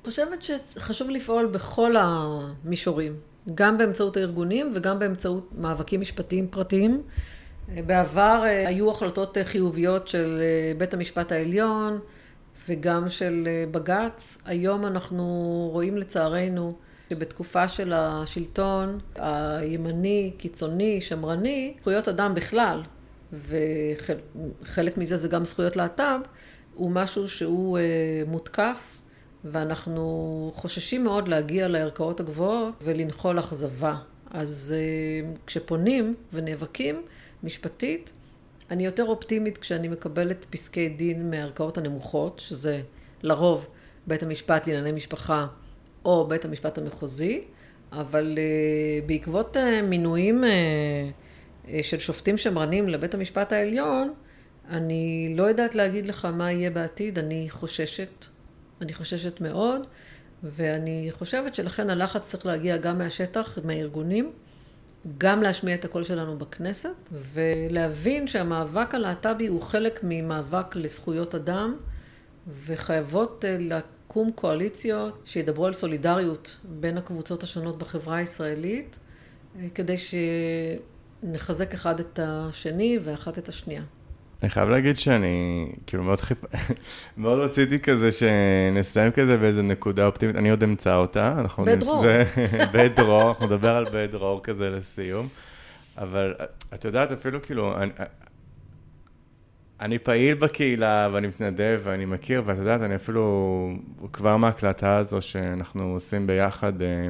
חושבת 0.09 0.43
שחשוב 0.43 1.11
לפעול 1.11 1.47
בכל 1.47 1.95
המישורים, 1.99 3.17
גם 3.55 3.79
באמצעות 3.79 4.17
הארגונים 4.17 4.73
וגם 4.75 4.99
באמצעות 4.99 5.51
מאבקים 5.59 6.01
משפטיים 6.01 6.49
פרטיים. 6.49 7.03
בעבר 7.87 8.43
היו 8.67 8.91
החלטות 8.91 9.37
חיוביות 9.45 10.09
של 10.09 10.41
בית 10.79 10.95
המשפט 10.95 11.33
העליון 11.33 11.99
וגם 12.69 13.11
של 13.11 13.49
בג"ץ. 13.71 14.39
היום 14.45 14.87
אנחנו 14.87 15.25
רואים 15.73 15.97
לצערנו 15.99 16.77
שבתקופה 17.11 17.69
של 17.69 17.93
השלטון 17.93 18.99
הימני, 19.15 20.33
קיצוני, 20.39 21.01
שמרני, 21.01 21.75
זכויות 21.81 22.09
אדם 22.09 22.35
בכלל, 22.35 22.83
וחלק 23.33 24.99
מזה 24.99 25.17
זה 25.17 25.29
גם 25.29 25.45
זכויות 25.45 25.77
להט"ב, 25.77 26.21
הוא 26.75 26.91
משהו 26.91 27.29
שהוא 27.29 27.79
אה, 27.79 27.83
מותקף, 28.27 28.98
ואנחנו 29.45 30.53
חוששים 30.55 31.05
מאוד 31.05 31.29
להגיע 31.29 31.69
לערכאות 31.69 32.21
הגבוהות 32.21 32.75
ולנחול 32.83 33.39
אכזבה. 33.39 33.97
אז 34.31 34.75
אה, 34.77 35.31
כשפונים 35.47 36.15
ונאבקים 36.33 37.03
משפטית, 37.43 38.13
אני 38.71 38.85
יותר 38.85 39.05
אופטימית 39.05 39.59
כשאני 39.59 39.89
מקבלת 39.89 40.47
פסקי 40.51 40.89
דין 40.89 41.31
מהערכאות 41.31 41.79
הנמוכות, 41.79 42.39
שזה 42.39 42.81
לרוב 43.23 43.67
בית 44.07 44.23
המשפט 44.23 44.67
לענייני 44.67 44.93
משפחה 44.93 45.47
או 46.05 46.27
בית 46.29 46.45
המשפט 46.45 46.79
המחוזי, 46.79 47.45
אבל 47.93 48.39
אה, 48.39 49.07
בעקבות 49.07 49.57
מינויים 49.83 50.45
אה, 50.45 51.81
של 51.83 51.99
שופטים 51.99 52.37
שמרנים 52.37 52.89
לבית 52.89 53.15
המשפט 53.15 53.53
העליון, 53.53 54.15
אני 54.71 55.35
לא 55.37 55.43
יודעת 55.43 55.75
להגיד 55.75 56.07
לך 56.07 56.25
מה 56.25 56.53
יהיה 56.53 56.71
בעתיד, 56.71 57.19
אני 57.19 57.47
חוששת, 57.51 58.27
אני 58.83 58.95
חוששת 58.95 59.41
מאוד, 59.41 59.87
ואני 60.43 61.09
חושבת 61.11 61.55
שלכן 61.55 61.91
הלחץ 61.91 62.23
צריך 62.23 62.47
להגיע 62.47 62.77
גם 62.77 62.99
מהשטח, 62.99 63.59
מהארגונים, 63.65 64.33
גם 65.19 65.43
להשמיע 65.43 65.75
את 65.75 65.85
הקול 65.85 66.05
שלנו 66.05 66.39
בכנסת, 66.39 67.11
ולהבין 67.13 68.29
שהמאבק 68.29 68.95
הלהט"בי 68.95 69.47
הוא 69.47 69.63
חלק 69.63 70.01
ממאבק 70.03 70.77
לזכויות 70.77 71.35
אדם, 71.35 71.77
וחייבות 72.67 73.45
אה, 73.45 73.57
לקום 73.61 74.33
קואליציות 74.33 75.23
שידברו 75.25 75.67
על 75.67 75.73
סולידריות 75.73 76.57
בין 76.65 76.99
הקבוצות 76.99 77.43
השונות 77.43 77.79
בחברה 77.79 78.17
הישראלית, 78.17 78.99
אה, 79.59 79.67
כדי 79.75 79.97
ש... 79.97 80.15
נחזק 81.23 81.75
אחד 81.75 82.01
את 82.01 82.19
השני 82.23 82.99
ואחת 83.05 83.39
את 83.39 83.49
השנייה. 83.49 83.83
אני 84.43 84.51
חייב 84.51 84.69
להגיד 84.69 84.99
שאני, 84.99 85.67
כאילו 85.87 86.03
מאוד 86.03 86.21
חיפ... 86.21 86.39
מאוד 87.17 87.39
רציתי 87.39 87.79
כזה 87.79 88.11
שנסיים 88.13 89.13
כזה 89.13 89.37
באיזה 89.37 89.63
נקודה 89.63 90.07
אופטימית, 90.07 90.37
אני 90.37 90.51
עוד 90.51 90.63
אמצא 90.63 90.97
אותה. 90.97 91.43
בדרור. 91.59 92.05
בדרור, 92.75 93.29
אנחנו 93.29 93.47
נדבר 93.47 93.77
על 93.77 93.87
בדרור 93.93 94.43
כזה 94.43 94.71
לסיום. 94.71 95.29
אבל 95.99 96.35
את 96.75 96.85
יודעת, 96.85 97.13
אפילו 97.13 97.43
כאילו, 97.43 97.77
אני, 97.77 97.91
אני 99.81 99.99
פעיל 99.99 100.35
בקהילה 100.35 101.09
ואני 101.13 101.27
מתנדב 101.27 101.81
ואני 101.83 102.05
מכיר, 102.05 102.43
ואת 102.47 102.59
יודעת, 102.59 102.81
אני 102.81 102.95
אפילו, 102.95 103.71
כבר 104.13 104.37
מההקלטה 104.37 104.97
הזו 104.97 105.23
שאנחנו 105.23 105.85
עושים 105.85 106.27
ביחד, 106.27 106.83
אה, 106.83 107.09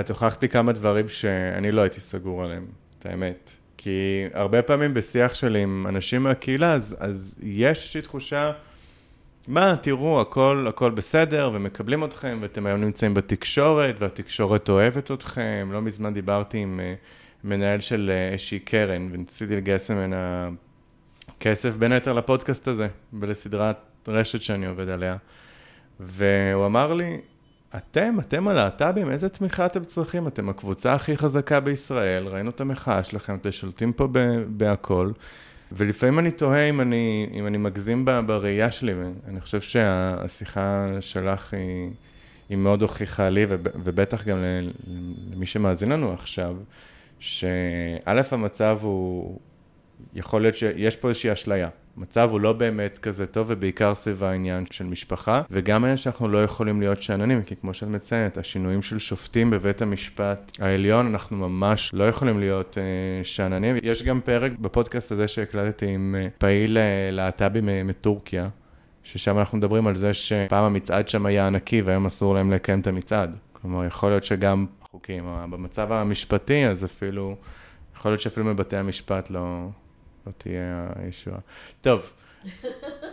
את 0.00 0.10
הוכחתי 0.10 0.48
כמה 0.48 0.72
דברים 0.72 1.08
שאני 1.08 1.72
לא 1.72 1.80
הייתי 1.80 2.00
סגור 2.00 2.44
עליהם. 2.44 2.66
את 2.98 3.06
האמת. 3.06 3.63
כי 3.84 4.26
הרבה 4.32 4.62
פעמים 4.62 4.94
בשיח 4.94 5.34
שלי 5.34 5.62
עם 5.62 5.86
אנשים 5.88 6.22
מהקהילה, 6.22 6.72
אז, 6.72 6.96
אז 6.98 7.34
יש 7.42 7.78
איזושהי 7.78 8.02
תחושה, 8.02 8.52
מה, 9.48 9.76
תראו, 9.76 10.20
הכל, 10.20 10.66
הכל 10.68 10.90
בסדר, 10.90 11.50
ומקבלים 11.54 12.04
אתכם, 12.04 12.38
ואתם 12.40 12.66
היום 12.66 12.80
נמצאים 12.80 13.14
בתקשורת, 13.14 13.94
והתקשורת 13.98 14.68
אוהבת 14.68 15.10
אתכם. 15.10 15.68
לא 15.72 15.82
מזמן 15.82 16.14
דיברתי 16.14 16.58
עם 16.58 16.80
uh, 16.80 17.46
מנהל 17.46 17.80
של 17.80 18.10
uh, 18.12 18.32
איזושהי 18.32 18.58
קרן, 18.58 19.08
וניסיתי 19.12 19.56
לגייס 19.56 19.90
ממנה 19.90 20.48
כסף, 21.40 21.76
בין 21.76 21.92
היתר 21.92 22.12
לפודקאסט 22.12 22.68
הזה, 22.68 22.88
ולסדרת 23.20 23.76
רשת 24.08 24.42
שאני 24.42 24.66
עובד 24.66 24.88
עליה. 24.88 25.16
והוא 26.00 26.66
אמר 26.66 26.92
לי, 26.92 27.20
אתם, 27.76 28.16
אתם 28.20 28.48
הלהט"בים, 28.48 29.10
איזה 29.10 29.28
תמיכה 29.28 29.66
אתם 29.66 29.84
צריכים? 29.84 30.28
אתם 30.28 30.48
הקבוצה 30.48 30.94
הכי 30.94 31.16
חזקה 31.16 31.60
בישראל, 31.60 32.26
ראינו 32.26 32.50
את 32.50 32.60
המחאה 32.60 33.04
שלכם, 33.04 33.34
אתם 33.34 33.52
שולטים 33.52 33.92
פה 33.92 34.08
בהכל. 34.48 35.10
ולפעמים 35.72 36.18
אני 36.18 36.30
תוהה 36.30 36.68
אם 36.68 36.80
אני, 36.80 37.30
אם 37.32 37.46
אני 37.46 37.58
מגזים 37.58 38.04
בראייה 38.04 38.70
שלי, 38.70 38.92
ואני 38.94 39.40
חושב 39.40 39.60
שהשיחה 39.60 40.86
שלך 41.00 41.54
היא, 41.54 41.90
היא 42.48 42.58
מאוד 42.58 42.82
הוכיחה 42.82 43.28
לי, 43.28 43.46
ובטח 43.84 44.24
גם 44.24 44.38
למי 45.32 45.46
שמאזין 45.46 45.92
לנו 45.92 46.12
עכשיו, 46.12 46.56
שא', 47.18 48.22
המצב 48.30 48.78
הוא, 48.82 49.38
יכול 50.14 50.42
להיות 50.42 50.54
שיש 50.54 50.96
פה 50.96 51.08
איזושהי 51.08 51.32
אשליה. 51.32 51.68
המצב 51.96 52.28
הוא 52.30 52.40
לא 52.40 52.52
באמת 52.52 52.98
כזה 52.98 53.26
טוב, 53.26 53.46
ובעיקר 53.50 53.94
סביב 53.94 54.24
העניין 54.24 54.64
של 54.70 54.84
משפחה, 54.84 55.42
וגם 55.50 55.84
העניין 55.84 55.96
שאנחנו 55.96 56.28
לא 56.28 56.44
יכולים 56.44 56.80
להיות 56.80 57.02
שאננים, 57.02 57.42
כי 57.42 57.56
כמו 57.56 57.74
שאת 57.74 57.88
מציינת, 57.88 58.38
השינויים 58.38 58.82
של 58.82 58.98
שופטים 58.98 59.50
בבית 59.50 59.82
המשפט 59.82 60.52
העליון, 60.60 61.06
אנחנו 61.06 61.48
ממש 61.48 61.90
לא 61.94 62.08
יכולים 62.08 62.40
להיות 62.40 62.76
uh, 62.76 63.26
שאננים. 63.26 63.76
יש 63.82 64.02
גם 64.02 64.20
פרק 64.24 64.52
בפודקאסט 64.60 65.12
הזה 65.12 65.28
שהקלטתי 65.28 65.86
עם 65.86 66.14
uh, 66.18 66.38
פעיל 66.38 66.76
uh, 66.76 66.80
להט"בי 67.12 67.60
מטורקיה. 67.84 68.48
ששם 69.02 69.38
אנחנו 69.38 69.58
מדברים 69.58 69.86
על 69.86 69.94
זה 69.94 70.14
שפעם 70.14 70.64
המצעד 70.64 71.08
שם 71.08 71.26
היה 71.26 71.46
ענקי 71.46 71.82
והיום 71.82 72.06
אסור 72.06 72.34
להם 72.34 72.52
לקיים 72.52 72.80
את 72.80 72.86
המצעד. 72.86 73.36
כלומר, 73.52 73.84
יכול 73.84 74.10
להיות 74.10 74.24
שגם 74.24 74.66
חוקים, 74.90 75.24
במצב 75.50 75.92
המשפטי, 75.92 76.66
אז 76.66 76.84
אפילו, 76.84 77.36
יכול 77.96 78.10
להיות 78.10 78.20
שאפילו 78.20 78.46
מבתי 78.46 78.76
המשפט 78.76 79.30
לא, 79.30 79.68
לא 80.26 80.32
תהיה 80.38 80.86
הישועה. 80.96 81.38
טוב, 81.80 82.10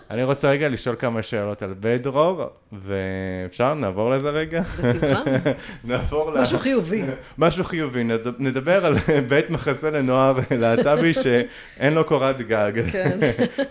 אני 0.10 0.24
רוצה 0.24 0.50
רגע 0.50 0.68
לשאול 0.68 0.96
כמה 1.00 1.24
שאלות 1.24 1.62
על 1.62 1.74
בדרור, 1.80 2.44
ואפשר? 2.72 3.74
נעבור 3.74 4.12
לזה 4.12 4.30
רגע? 4.30 4.62
בשמחה. 4.62 5.24
נעבור 5.84 6.32
ל... 6.32 6.42
משהו 6.42 6.60
חיובי. 6.60 7.04
משהו 7.38 7.64
חיובי. 7.64 8.04
נדבר 8.40 8.86
על 8.86 8.96
בית 9.30 9.50
מחסה 9.50 9.92
לנוער 9.92 10.40
להט"בי 10.52 11.14
שאין 11.24 11.94
לו 11.94 12.06
קורת 12.06 12.42
גג. 12.42 12.72
כן. 12.92 13.20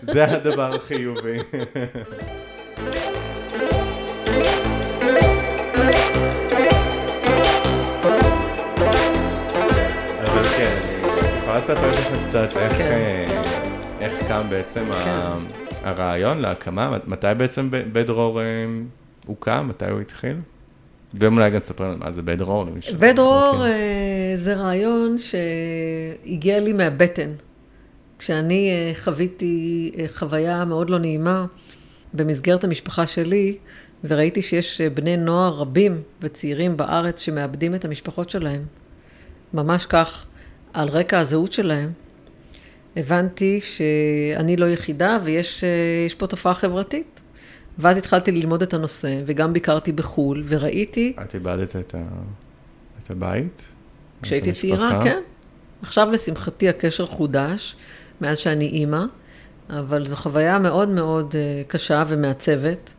זה 0.01 0.25
הדבר 0.25 0.75
החיובי. 0.75 1.37
יכולה 11.37 11.57
לספר 11.57 11.89
לך 11.89 12.25
קצת 12.27 12.57
איך, 12.57 12.77
כן. 12.77 12.91
אה, 12.91 13.30
איך 14.01 14.27
קם 14.27 14.47
בעצם 14.49 14.85
כן. 14.93 15.55
הרעיון 15.83 16.37
להקמה? 16.39 16.97
מתי 17.07 17.27
בעצם 17.37 17.67
בדרור 17.71 18.41
אה, 18.41 18.45
הוקם? 19.25 19.65
מתי 19.69 19.85
הוא 19.85 19.99
התחיל? 19.99 20.37
ואולי 21.13 21.49
גם 21.49 21.59
תספר 21.59 21.83
לנו 21.83 21.97
מה 21.97 22.11
זה 22.11 22.21
בדרור. 22.21 22.65
בדרור 22.99 23.53
כן. 23.53 23.61
אה, 23.61 24.33
זה 24.35 24.53
רעיון 24.53 25.15
שהגיע 25.17 26.59
לי 26.59 26.73
מהבטן. 26.73 27.29
כשאני 28.19 28.71
חוויתי 29.03 29.91
חוויה 30.15 30.65
מאוד 30.65 30.89
לא 30.89 30.99
נעימה 30.99 31.45
במסגרת 32.13 32.63
המשפחה 32.63 33.07
שלי, 33.07 33.57
וראיתי 34.03 34.41
שיש 34.41 34.81
בני 34.81 35.17
נוער 35.17 35.53
רבים 35.53 36.01
וצעירים 36.21 36.77
בארץ 36.77 37.19
שמאבדים 37.19 37.75
את 37.75 37.85
המשפחות 37.85 38.29
שלהם. 38.29 38.65
ממש 39.53 39.85
כך, 39.85 40.25
על 40.73 40.87
רקע 40.87 41.19
הזהות 41.19 41.51
שלהם, 41.51 41.91
הבנתי 42.95 43.61
שאני 43.61 44.57
לא 44.57 44.65
יחידה 44.65 45.19
ויש 45.23 45.63
אה, 45.63 45.69
פה 46.17 46.27
תופעה 46.27 46.53
חברתית. 46.53 47.21
ואז 47.77 47.97
התחלתי 47.97 48.31
ללמוד 48.31 48.61
את 48.61 48.73
הנושא, 48.73 49.21
וגם 49.25 49.53
ביקרתי 49.53 49.91
בחו"ל, 49.91 50.43
וראיתי... 50.47 51.13
את 51.21 51.35
איבדת 51.35 51.75
את, 51.75 51.95
ה... 51.95 52.03
את 53.03 53.11
הבית? 53.11 53.61
כשהייתי 54.21 54.51
צעירה, 54.51 55.01
כן. 55.03 55.19
עכשיו, 55.81 56.11
לשמחתי, 56.11 56.69
הקשר 56.69 57.05
חודש, 57.05 57.75
מאז 58.21 58.37
שאני 58.37 58.65
אימא, 58.65 59.03
אבל 59.69 60.07
זו 60.07 60.15
חוויה 60.15 60.59
מאוד 60.59 60.89
מאוד 60.89 61.35
אה, 61.35 61.63
קשה 61.67 62.03
ומעצבת, 62.07 62.93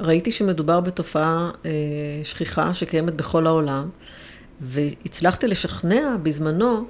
וראיתי 0.00 0.30
שמדובר 0.30 0.80
בתופעה 0.80 1.50
אה, 1.64 1.70
שכיחה 2.24 2.74
שקיימת 2.74 3.14
בכל 3.14 3.46
העולם, 3.46 3.88
והצלחתי 4.60 5.46
לשכנע 5.46 6.16
בזמנו 6.22 6.84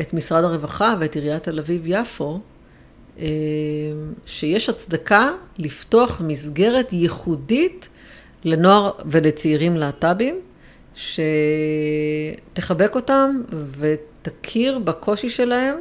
את 0.00 0.14
משרד 0.14 0.44
הרווחה 0.44 0.94
ואת 1.00 1.14
עיריית 1.14 1.42
תל 1.42 1.58
אביב-יפו, 1.58 2.40
אה, 3.18 3.26
שיש 4.26 4.68
הצדקה 4.68 5.30
לפתוח 5.58 6.20
מסגרת 6.24 6.92
ייחודית 6.92 7.88
לנוער 8.44 8.90
ולצעירים 9.06 9.76
להט"בים, 9.76 10.40
שתחבק 12.54 12.94
אותם 12.94 13.42
ותכיר 13.78 14.78
בקושי 14.78 15.28
שלהם 15.28 15.76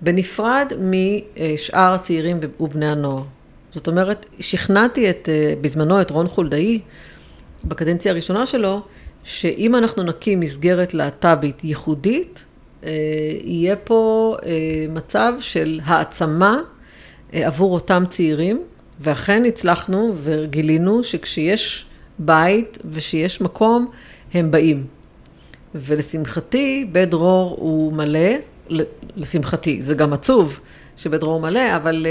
בנפרד 0.00 0.72
משאר 0.80 1.92
הצעירים 1.92 2.40
ובני 2.60 2.86
הנוער. 2.86 3.22
זאת 3.70 3.88
אומרת, 3.88 4.26
שכנעתי 4.40 5.10
את, 5.10 5.28
אה, 5.28 5.54
בזמנו 5.60 6.00
את 6.00 6.10
רון 6.10 6.28
חולדאי, 6.28 6.80
בקדנציה 7.64 8.12
הראשונה 8.12 8.46
שלו, 8.46 8.82
שאם 9.24 9.74
אנחנו 9.74 10.02
נקים 10.02 10.40
מסגרת 10.40 10.94
להט"בית 10.94 11.64
ייחודית, 11.64 12.44
יהיה 13.44 13.76
פה 13.76 14.36
אה, 14.46 14.50
מצב 14.88 15.32
של 15.40 15.80
העצמה 15.84 16.60
אה, 17.34 17.46
עבור 17.46 17.74
אותם 17.74 18.04
צעירים, 18.08 18.62
ואכן 19.00 19.44
הצלחנו 19.44 20.14
וגילינו 20.22 21.04
שכשיש 21.04 21.86
בית 22.18 22.78
ושיש 22.90 23.40
מקום, 23.40 23.90
הם 24.34 24.50
באים. 24.50 24.86
ולשמחתי, 25.74 26.88
בית 26.92 27.10
דרור 27.10 27.56
הוא 27.60 27.92
מלא, 27.92 28.30
לשמחתי, 29.16 29.82
זה 29.82 29.94
גם 29.94 30.12
עצוב 30.12 30.60
שבית 30.96 31.20
דרור 31.20 31.40
מלא, 31.40 31.76
אבל... 31.76 32.06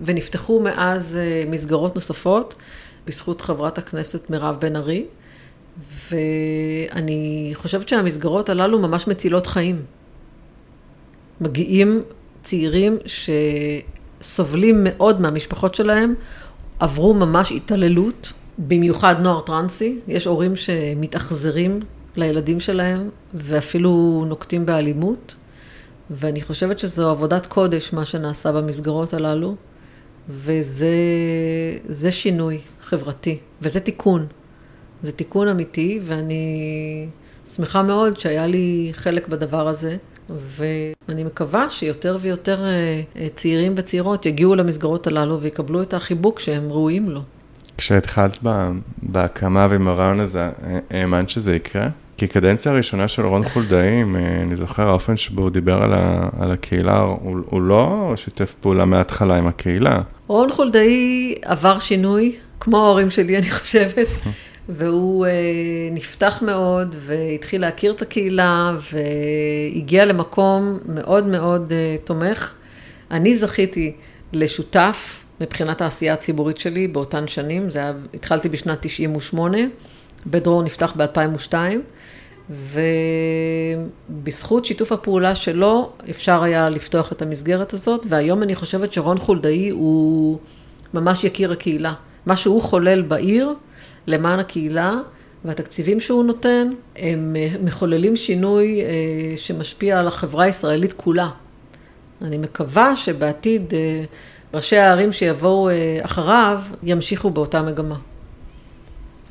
ונפתחו 0.00 0.60
מאז 0.60 1.18
מסגרות 1.46 1.94
נוספות, 1.94 2.54
בזכות 3.06 3.40
חברת 3.40 3.78
הכנסת 3.78 4.30
מירב 4.30 4.56
בן 4.60 4.76
ארי. 4.76 5.04
ואני 6.10 7.50
חושבת 7.54 7.88
שהמסגרות 7.88 8.48
הללו 8.48 8.78
ממש 8.78 9.06
מצילות 9.08 9.46
חיים. 9.46 9.82
מגיעים 11.40 12.02
צעירים 12.42 12.98
שסובלים 14.20 14.80
מאוד 14.84 15.20
מהמשפחות 15.20 15.74
שלהם, 15.74 16.14
עברו 16.78 17.14
ממש 17.14 17.52
התעללות, 17.52 18.32
במיוחד 18.58 19.16
נוער 19.20 19.40
טרנסי. 19.40 19.98
יש 20.08 20.24
הורים 20.26 20.56
שמתאכזרים 20.56 21.80
לילדים 22.16 22.60
שלהם 22.60 23.08
ואפילו 23.34 24.24
נוקטים 24.28 24.66
באלימות. 24.66 25.34
ואני 26.10 26.42
חושבת 26.42 26.78
שזו 26.78 27.10
עבודת 27.10 27.46
קודש, 27.46 27.92
מה 27.92 28.04
שנעשה 28.04 28.52
במסגרות 28.52 29.14
הללו, 29.14 29.56
וזה 30.28 32.10
שינוי 32.10 32.60
חברתי, 32.82 33.38
וזה 33.62 33.80
תיקון. 33.80 34.26
זה 35.02 35.12
תיקון 35.12 35.48
אמיתי, 35.48 36.00
ואני 36.04 37.06
שמחה 37.54 37.82
מאוד 37.82 38.18
שהיה 38.18 38.46
לי 38.46 38.90
חלק 38.94 39.28
בדבר 39.28 39.68
הזה, 39.68 39.96
ואני 40.56 41.24
מקווה 41.24 41.70
שיותר 41.70 42.18
ויותר 42.20 42.64
אה, 42.64 43.00
אה, 43.16 43.28
צעירים 43.34 43.74
וצעירות 43.76 44.26
יגיעו 44.26 44.54
למסגרות 44.54 45.06
הללו 45.06 45.40
ויקבלו 45.40 45.82
את 45.82 45.94
החיבוק 45.94 46.40
שהם 46.40 46.72
ראויים 46.72 47.10
לו. 47.10 47.20
כשהתחלת 47.78 48.38
בהקמה 49.02 49.66
ועם 49.70 49.88
הרעיון 49.88 50.20
הזה, 50.20 50.40
אה, 50.40 50.78
האמנת 50.90 51.30
שזה 51.30 51.56
יקרה? 51.56 51.88
כי 52.16 52.26
קדנציה 52.26 52.72
הראשונה 52.72 53.08
של 53.08 53.26
רון 53.26 53.44
חולדאי, 53.44 54.02
אני 54.42 54.56
זוכר 54.56 54.88
האופן 54.88 55.16
שבו 55.16 55.42
הוא 55.42 55.50
דיבר 55.50 55.82
על, 55.82 55.94
ה, 55.94 56.28
על 56.38 56.50
הקהילה, 56.50 57.00
הוא, 57.00 57.38
הוא 57.46 57.62
לא 57.62 58.12
שיתף 58.16 58.54
פעולה 58.60 58.84
מההתחלה 58.84 59.38
עם 59.38 59.46
הקהילה. 59.46 60.00
רון 60.26 60.52
חולדאי 60.52 61.34
עבר 61.42 61.78
שינוי, 61.78 62.36
כמו 62.60 62.84
ההורים 62.84 63.10
שלי, 63.10 63.38
אני 63.38 63.50
חושבת. 63.50 64.06
והוא 64.72 65.26
אה, 65.26 65.30
נפתח 65.90 66.42
מאוד 66.46 66.96
והתחיל 66.98 67.60
להכיר 67.60 67.92
את 67.92 68.02
הקהילה 68.02 68.76
והגיע 68.92 70.04
למקום 70.04 70.78
מאוד 70.88 71.26
מאוד 71.26 71.72
אה, 71.72 71.96
תומך. 72.04 72.54
אני 73.10 73.34
זכיתי 73.34 73.92
לשותף 74.32 75.24
מבחינת 75.40 75.80
העשייה 75.80 76.14
הציבורית 76.14 76.58
שלי 76.58 76.88
באותן 76.88 77.28
שנים, 77.28 77.70
זה 77.70 77.78
היה, 77.78 77.92
התחלתי 78.14 78.48
בשנת 78.48 78.78
98, 78.80 79.58
בית 80.26 80.42
דרור 80.44 80.62
נפתח 80.62 80.94
ב-2002, 80.96 81.54
ובזכות 84.10 84.64
שיתוף 84.64 84.92
הפעולה 84.92 85.34
שלו 85.34 85.92
אפשר 86.10 86.42
היה 86.42 86.68
לפתוח 86.68 87.12
את 87.12 87.22
המסגרת 87.22 87.72
הזאת, 87.72 88.06
והיום 88.08 88.42
אני 88.42 88.54
חושבת 88.54 88.92
שרון 88.92 89.18
חולדאי 89.18 89.68
הוא 89.68 90.38
ממש 90.94 91.24
יקיר 91.24 91.52
הקהילה. 91.52 91.94
מה 92.26 92.36
שהוא 92.36 92.62
חולל 92.62 93.02
בעיר, 93.02 93.54
למען 94.06 94.38
הקהילה, 94.38 94.98
והתקציבים 95.44 96.00
שהוא 96.00 96.24
נותן, 96.24 96.68
הם 96.96 97.36
אה, 97.36 97.48
מחוללים 97.64 98.16
שינוי 98.16 98.80
אה, 98.80 98.86
שמשפיע 99.36 100.00
על 100.00 100.06
החברה 100.06 100.44
הישראלית 100.44 100.92
כולה. 100.92 101.28
אני 102.22 102.38
מקווה 102.38 102.96
שבעתיד 102.96 103.74
אה, 103.74 104.04
ראשי 104.54 104.76
הערים 104.76 105.12
שיבואו 105.12 105.68
אחריו 106.02 106.62
ימשיכו 106.82 107.30
באותה 107.30 107.62
מגמה. 107.62 107.96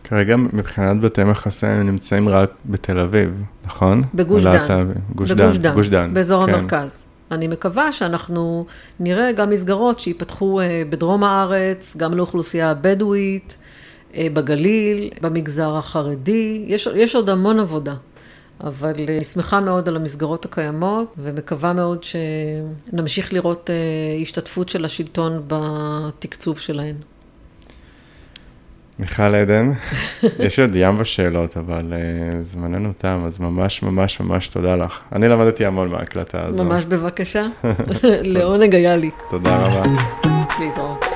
כרגע 0.04 0.36
מבחינת 0.38 1.02
בתי 1.02 1.24
מחסה 1.24 1.68
הם 1.68 1.88
נמצאים 1.88 2.30
רק 2.30 2.52
בתל 2.66 3.00
אביב, 3.00 3.44
נכון? 3.66 4.04
בגוש 4.14 4.44
דן. 4.44 4.92
גוש 5.16 5.32
דן. 5.32 5.58
דן, 5.58 5.74
גוש 5.74 5.90
דן. 5.90 6.14
באזור 6.14 6.46
כן. 6.46 6.54
המרכז. 6.54 7.06
אני 7.32 7.48
מקווה 7.48 7.92
שאנחנו 7.92 8.66
נראה 9.00 9.32
גם 9.32 9.50
מסגרות 9.50 10.00
שייפתחו 10.00 10.60
בדרום 10.90 11.24
הארץ, 11.24 11.96
גם 11.98 12.14
לאוכלוסייה 12.14 12.72
הבדואית, 12.72 13.58
בגליל, 14.16 15.10
במגזר 15.22 15.78
החרדי, 15.78 16.64
יש, 16.68 16.88
יש 16.96 17.16
עוד 17.16 17.30
המון 17.30 17.60
עבודה. 17.60 17.96
אבל 18.64 18.94
אה, 19.10 19.16
אני 19.16 19.24
שמחה 19.24 19.60
מאוד 19.60 19.88
על 19.88 19.96
המסגרות 19.96 20.46
הקיימות, 20.46 21.14
ומקווה 21.18 21.74
מאוד 21.74 22.04
שנמשיך 22.04 23.34
לראות 23.34 23.70
אה, 23.70 23.76
השתתפות 24.22 24.70
של 24.70 24.86
השלטון 24.86 25.44
בתקצוב 25.48 26.60
שלהן. 26.60 26.96
מיכל 29.00 29.36
עדן, 29.36 29.72
יש 30.46 30.60
עוד 30.60 30.76
ים 30.76 30.98
בשאלות, 30.98 31.58
אבל 31.58 31.94
זמננו 32.44 32.94
תם, 32.98 33.24
אז 33.28 33.40
ממש 33.40 33.84
ממש 33.84 34.20
ממש 34.20 34.48
תודה 34.50 34.76
לך. 34.76 35.00
אני 35.12 35.28
למדתי 35.28 35.66
המון 35.66 35.90
מההקלטה 35.90 36.46
הזו. 36.46 36.64
ממש 36.64 36.86
בבקשה, 36.86 37.48
לעונג 38.34 38.76
היה 38.76 38.98
לי. 38.98 39.10
תודה 39.30 39.58
רבה. 39.58 39.84
להתראות. 40.60 41.09